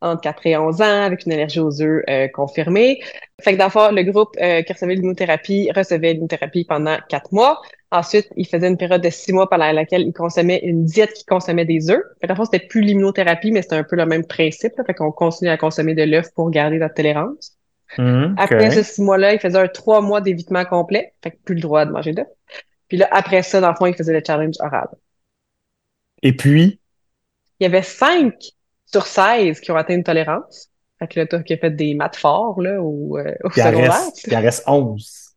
[0.00, 3.00] Entre 4 et 11 ans, avec une allergie aux œufs euh, confirmée.
[3.40, 7.60] Fait que dans le groupe euh, qui recevait l'immunothérapie recevait l'immunothérapie pendant 4 mois.
[7.90, 11.24] Ensuite, il faisait une période de six mois pendant laquelle il consommait une diète qui
[11.24, 12.02] consommait des œufs.
[12.20, 14.72] Fait que, c'était plus l'immunothérapie, mais c'était un peu le même principe.
[14.78, 14.84] Là.
[14.84, 17.56] Fait qu'on continue à consommer de l'œuf pour garder notre tolérance.
[17.96, 21.12] Mhm, Après ce six mois-là, il faisait un trois mois d'évitement complet.
[21.24, 22.26] Fait que plus le droit de manger d'œufs.
[22.88, 24.88] Puis là, après ça, dans le fond, il faisait le challenge oral.
[26.22, 26.80] Et puis,
[27.60, 28.34] Il y avait cinq
[28.86, 30.70] sur 16 qui ont atteint une tolérance.
[30.98, 33.62] Fait que là, toi qui as fait des maths forts, là, au, euh, au il
[33.62, 35.36] secondaire, reste, il en reste 11.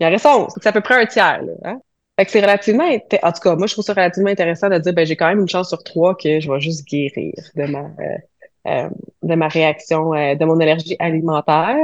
[0.00, 0.52] il en reste 11.
[0.60, 1.52] C'est à peu près un tiers, là.
[1.64, 1.80] Hein?
[2.18, 4.92] Fait que c'est relativement, en tout cas, moi, je trouve ça relativement intéressant de dire,
[4.92, 7.78] ben, j'ai quand même une chance sur trois que je vais juste guérir de ma,
[7.78, 8.18] euh,
[8.66, 8.90] euh,
[9.22, 11.76] de ma réaction, euh, de mon allergie alimentaire.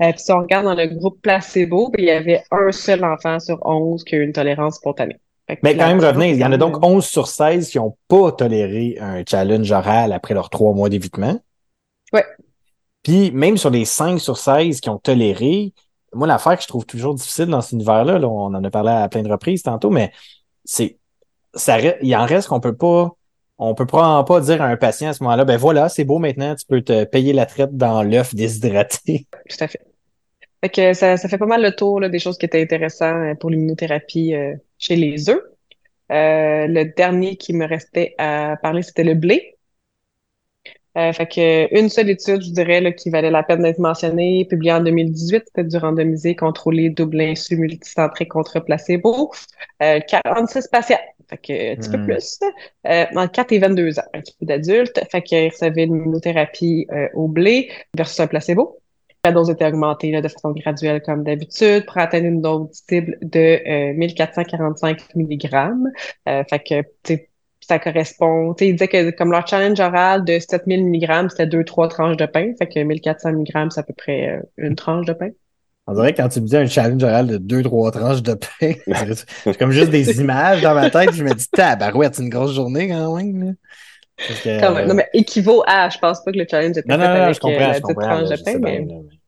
[0.00, 3.04] Euh, puis si on regarde dans le groupe placebo, ben, il y avait un seul
[3.04, 5.20] enfant sur 11 qui a eu une tolérance spontanée.
[5.62, 7.96] Mais quand même revenir, il y en a donc euh, 11 sur 16 qui n'ont
[8.08, 11.38] pas toléré un challenge oral après leurs trois mois d'évitement.
[12.12, 12.24] Ouais.
[13.02, 15.74] Puis même sur les 5 sur 16 qui ont toléré,
[16.14, 18.90] moi, l'affaire que je trouve toujours difficile dans cet univers-là, là, on en a parlé
[18.90, 20.12] à plein de reprises tantôt, mais
[20.64, 20.98] c'est
[21.54, 23.14] ça il en reste qu'on peut pas
[23.68, 26.18] on peut probablement pas dire à un patient à ce moment-là, ben voilà, c'est beau
[26.18, 29.26] maintenant, tu peux te payer la traite dans l'œuf déshydraté.
[29.48, 29.80] Tout à fait.
[30.64, 34.34] Fait que ça, fait pas mal le tour des choses qui étaient intéressantes pour l'immunothérapie
[34.34, 35.42] euh, chez les œufs.
[36.12, 39.56] Euh, le dernier qui me restait à parler, c'était le blé.
[40.98, 44.44] Euh, fait que une seule étude, je dirais, là, qui valait la peine d'être mentionnée,
[44.44, 49.32] publiée en 2018, c'était du randomisé contrôlé double insu multicentré contre placebo.
[49.82, 50.98] Euh, 46 patients,
[51.30, 52.04] fait que un petit peu Hmm.
[52.04, 52.38] plus,
[52.86, 56.86] euh, entre 4 et 22 ans, un petit peu d'adultes, fait qu'ils recevaient une immunothérapie
[56.92, 58.78] euh, au blé versus un placebo.
[59.24, 63.18] La dose était augmentée là, de façon graduelle comme d'habitude pour atteindre une dose cible
[63.22, 63.38] de
[63.92, 65.48] euh, 1445 mg.
[66.28, 66.82] Euh, fait que,
[67.72, 71.46] ça correspond, tu sais, il disait que comme leur challenge oral de 7000 mg, c'était
[71.46, 72.52] deux, trois tranches de pain.
[72.58, 75.28] Fait que 1400 mg, c'est à peu près euh, une tranche de pain.
[75.86, 78.34] On dirait que quand tu me dis un challenge oral de deux, trois tranches de
[78.34, 78.72] pain,
[79.44, 82.54] c'est comme juste des images dans ma tête, je me dis, tabarouette, c'est une grosse
[82.54, 83.56] journée quand même.
[84.18, 84.86] Que, Quand même.
[84.86, 87.34] Non, mais équivaut à, je pense pas que le challenge était non, fait non, avec
[87.34, 88.08] je comprends, euh, la je petite comprends.
[88.16, 88.80] tranche de pain, mais...
[88.80, 89.18] bien, là, mais-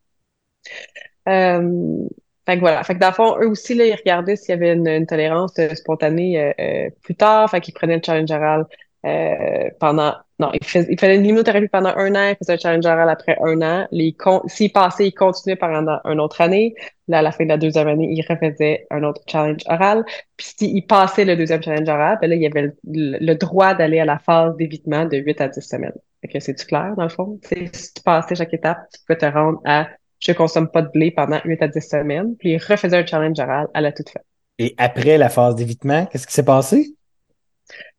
[1.27, 2.09] Euh,
[2.47, 2.83] fait que voilà.
[2.85, 5.07] Fait que dans le fond, eux aussi, là, ils regardaient s'il y avait une, une
[5.07, 7.51] tolérance euh, spontanée euh, euh, plus tard.
[7.51, 8.67] Fait qu'ils prenaient le challenge oral
[9.07, 10.15] euh, pendant...
[10.41, 13.09] Non, ils faisaient, ils faisaient une immunothérapie pendant un an, ils faisaient un challenge oral
[13.09, 13.87] après un an.
[13.93, 16.75] Les S'ils passaient, ils continuaient pendant une autre année.
[17.07, 20.05] Là, à la fin de la deuxième année, ils refaisaient un autre challenge oral.
[20.37, 22.73] Puis s'ils passaient le deuxième challenge oral, ben là, il y avait le,
[23.21, 25.93] le droit d'aller à la phase d'évitement de 8 à 10 semaines.
[26.21, 27.39] Fait que c'est-tu clair, dans le fond?
[27.45, 29.89] Si tu passais chaque étape, tu peux te rendre à
[30.25, 32.37] je consomme pas de blé pendant 8 à 10 semaines.
[32.39, 34.21] Puis il refaisait un challenge oral à la toute fin.
[34.59, 36.95] Et après la phase d'évitement, qu'est-ce qui s'est passé?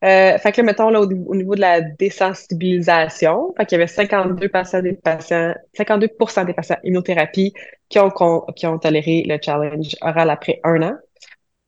[0.04, 3.82] Euh, fait que là, mettons, là, au, au niveau de la désensibilisation, fait qu'il y
[3.82, 6.08] avait 52 patients des patients, 52
[6.46, 7.54] des patients immunothérapie
[7.90, 8.12] qui ont,
[8.56, 10.94] qui ont toléré le challenge oral après un an.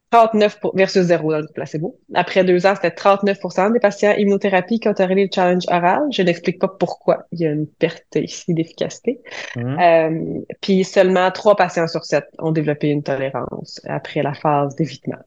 [0.10, 2.00] 39 pour, versus zéro dans le placebo.
[2.13, 6.04] Après deux ans, c'était 39% des patients immunothérapie qui ont toléré le challenge oral.
[6.12, 7.26] Je n'explique pas pourquoi.
[7.32, 9.20] Il y a une perte ici d'efficacité.
[9.56, 9.80] Mhm.
[9.80, 15.17] Euh, puis seulement trois patients sur sept ont développé une tolérance après la phase d'évitement.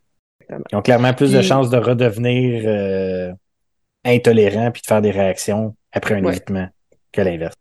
[0.73, 3.33] Ils ont clairement plus de chances de redevenir euh,
[4.05, 6.33] intolérants puis de faire des réactions après un Ouais.
[6.33, 6.69] évitement
[7.13, 7.55] que l'inverse.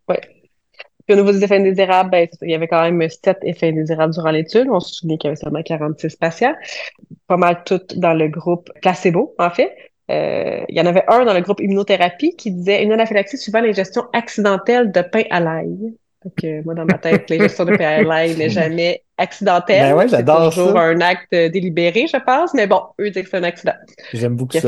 [1.09, 4.13] Puis au niveau des effets indésirables, ben, il y avait quand même sept effets indésirables
[4.13, 4.67] durant l'étude.
[4.69, 6.53] On se souvient qu'il y avait seulement 46 patients.
[7.25, 9.75] Pas mal toutes dans le groupe placebo, en fait.
[10.11, 13.59] Euh, il y en avait un dans le groupe immunothérapie qui disait une anaphylaxie suivant
[13.59, 15.95] l'ingestion accidentelle de pain à l'ail.
[16.23, 19.89] Donc, euh, moi, dans ma tête, l'ingestion de pain à l'ail n'est jamais accidentelle.
[19.89, 20.83] Ben ouais, j'adore C'est toujours ça.
[20.83, 22.53] un acte délibéré, je pense.
[22.53, 23.73] Mais bon, eux disent que c'est un accident.
[24.13, 24.67] J'aime beaucoup a ça.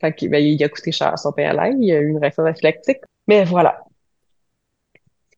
[0.00, 2.18] fait, ben, il a coûté cher son pain à l'ail, il y a eu une
[2.18, 3.00] réaction anaphylactique.
[3.26, 3.82] Mais voilà.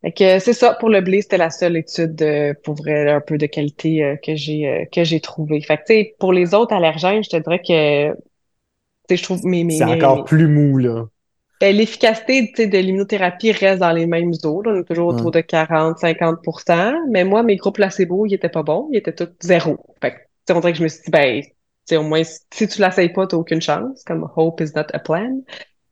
[0.03, 3.21] Fait que c'est ça pour le blé, c'était la seule étude euh, pour vrai un
[3.21, 5.61] peu de qualité euh, que j'ai euh, que j'ai trouvé.
[5.61, 8.19] Fait que tu sais pour les autres allergènes, je te dirais que tu
[9.11, 11.09] sais je trouve mes mes, C'est encore mes- plus mou, là.
[11.61, 14.73] ben, l'efficacité de l'immunothérapie reste dans les mêmes là.
[14.73, 15.31] on est toujours autour Ouais.
[15.31, 16.39] de 40 50
[17.11, 19.77] mais moi mes groupes placebo, ils étaient pas bons, ils étaient tous zéro.
[20.01, 20.13] Fait
[20.47, 21.49] que on dirait que je me suis dit ben tu
[21.85, 24.85] sais au moins si si tu l'essayes pas, t'as aucune chance, comme hope is not
[24.95, 25.43] a plan.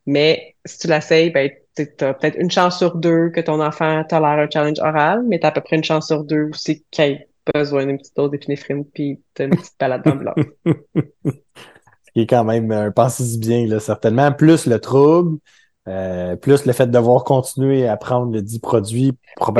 [0.07, 1.51] Mais si tu l'essayes, ben,
[1.85, 5.39] tu as peut-être une chance sur deux que ton enfant tolère un challenge oral, mais
[5.39, 8.15] tu as à peu près une chance sur deux aussi qu'il ait besoin d'une petite
[8.15, 10.33] dose d'épinéphrine puis d'une petite balade dans le blanc.
[11.25, 14.31] Ce qui est quand même un pensez-y bien, là, certainement.
[14.31, 15.37] Plus le trouble,
[15.87, 19.13] euh, plus le fait de devoir continuer à prendre le dit produit, Mais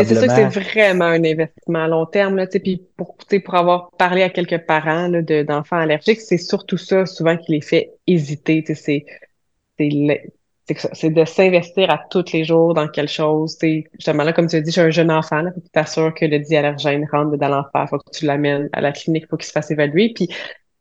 [0.04, 0.52] c'est sûr que probablement.
[0.52, 4.66] c'est vraiment un investissement à long terme, là, puis pour, pour avoir parlé à quelques
[4.66, 9.06] parents, d'enfants allergiques, c'est surtout ça, souvent, qui les fait hésiter, c'est,
[10.94, 14.62] c'est, de s'investir à tous les jours dans quelque chose, justement, là, comme tu as
[14.62, 17.50] dit, j'ai un jeune enfant, là, faut que tu t'assures que le diallergène rentre dans
[17.50, 20.30] l'enfer, faut que tu l'amènes à la clinique, faut qu'il se fasse évaluer, puis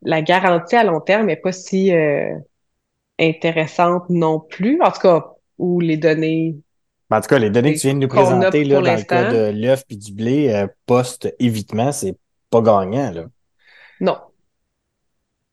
[0.01, 2.33] la garantie à long terme n'est pas si euh,
[3.19, 4.81] intéressante non plus.
[4.81, 5.25] En tout cas,
[5.57, 6.55] où les données.
[7.09, 8.95] Ben, en tout cas, les données que tu viens de nous présenter là, pour dans
[8.95, 12.15] le cas de l'œuf puis du blé, euh, post-évitement, c'est
[12.49, 13.11] pas gagnant.
[13.11, 13.25] Là.
[13.99, 14.17] Non.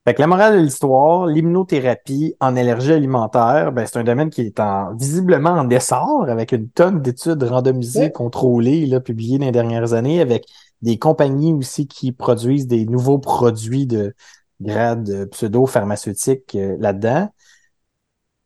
[0.06, 4.42] Fait que la morale de l'histoire, l'immunothérapie en allergie alimentaire, ben, c'est un domaine qui
[4.42, 8.12] est en, visiblement en essor avec une tonne d'études randomisées, Ouais.
[8.12, 10.46] contrôlées, là, publiées dans les dernières années, avec
[10.80, 14.14] des compagnies aussi qui produisent des nouveaux produits de
[14.60, 17.28] grade pseudo-pharmaceutique euh, là-dedans.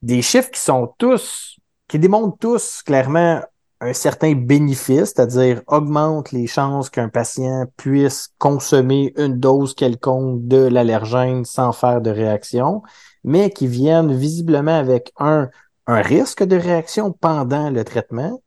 [0.01, 1.59] Des chiffres qui sont tous,
[1.89, 3.43] qui démontrent tous clairement
[3.81, 10.59] un certain bénéfice, c'est-à-dire augmente les chances qu'un patient puisse consommer une dose quelconque de
[10.59, 12.83] l'allergène sans faire de réaction,
[13.25, 15.49] mais qui viennent visiblement avec un,
[15.87, 18.43] un risque de réaction pendant le traitement,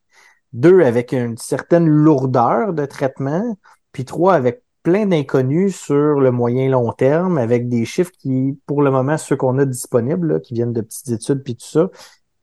[0.52, 3.58] deux, avec une certaine lourdeur de traitement,
[3.92, 8.82] puis trois, avec plein d'inconnus sur le moyen long terme, avec des chiffres qui, pour
[8.82, 11.88] le moment, ceux qu'on a disponibles, qui viennent de petites études puis tout ça,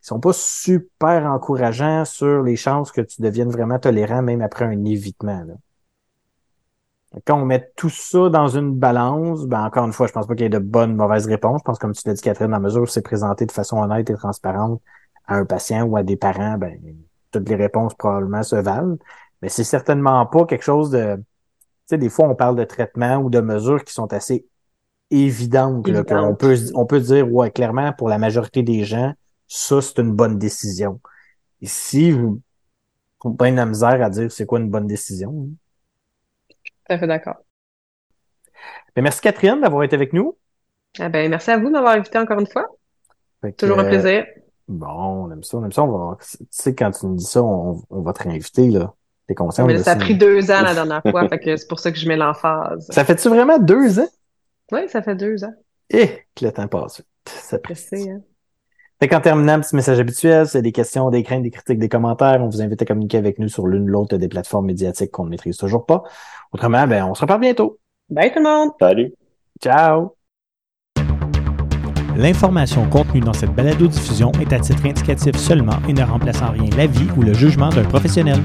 [0.01, 4.65] ils sont pas super encourageants sur les chances que tu deviennes vraiment tolérant même après
[4.65, 5.43] un évitement.
[5.45, 5.53] Là.
[7.25, 10.33] Quand on met tout ça dans une balance, ben encore une fois, je pense pas
[10.33, 11.59] qu'il y ait de bonnes, mauvaises réponses.
[11.59, 13.77] Je pense, comme tu l'as dit, Catherine, dans la mesure où c'est présenté de façon
[13.79, 14.81] honnête et transparente
[15.27, 16.79] à un patient ou à des parents, ben
[17.31, 18.97] toutes les réponses probablement se valent.
[19.41, 21.15] Mais c'est certainement pas quelque chose de.
[21.17, 21.23] Tu
[21.87, 24.47] sais, des fois, on parle de traitement ou de mesures qui sont assez
[25.09, 25.87] évidentes.
[25.89, 29.13] Là, qu'on peut, on peut dire, ouais, clairement, pour la majorité des gens,
[29.53, 31.01] ça, c'est une bonne décision.
[31.59, 32.41] Ici, vous
[33.21, 35.29] vous bien de la misère à dire c'est quoi une bonne décision.
[35.29, 35.53] hein.
[36.49, 37.35] Tout à fait d'accord.
[38.95, 40.37] Ben, merci Catherine d'avoir été avec nous.
[40.99, 42.65] Ah ben, merci à vous de m'avoir invité encore une fois.
[43.41, 44.25] Fait que, Toujours un euh, plaisir.
[44.69, 45.83] Bon, on aime ça, on aime ça.
[45.83, 48.93] On va, tu sais, quand tu nous dis ça, on, on va te réinviter, là.
[49.27, 51.67] T'es conscient Mais de ça a pris deux ans la dernière fois, fait que c'est
[51.67, 52.87] pour ça que je mets l'emphase.
[52.89, 54.09] Ça fait-tu vraiment deux ans?
[54.71, 55.53] Oui, ça fait deux ans.
[55.89, 57.07] Eh, que le temps passe vite.
[57.27, 58.21] Ça hein.
[59.01, 62.37] Fait qu'en terminant, petit message habituel, c'est des questions, des craintes, des critiques, des commentaires.
[62.39, 65.25] On vous invite à communiquer avec nous sur l'une ou l'autre des plateformes médiatiques qu'on
[65.25, 66.03] ne maîtrise toujours pas.
[66.51, 67.79] Autrement, ben, on se reparle bientôt.
[68.11, 68.69] Bye tout le monde!
[68.79, 69.11] Salut!
[69.59, 70.15] Ciao!
[72.15, 76.69] L'information contenue dans cette balado-diffusion est à titre indicatif seulement et ne remplace en rien
[76.77, 78.37] l'avis ou le jugement d'un professionnel.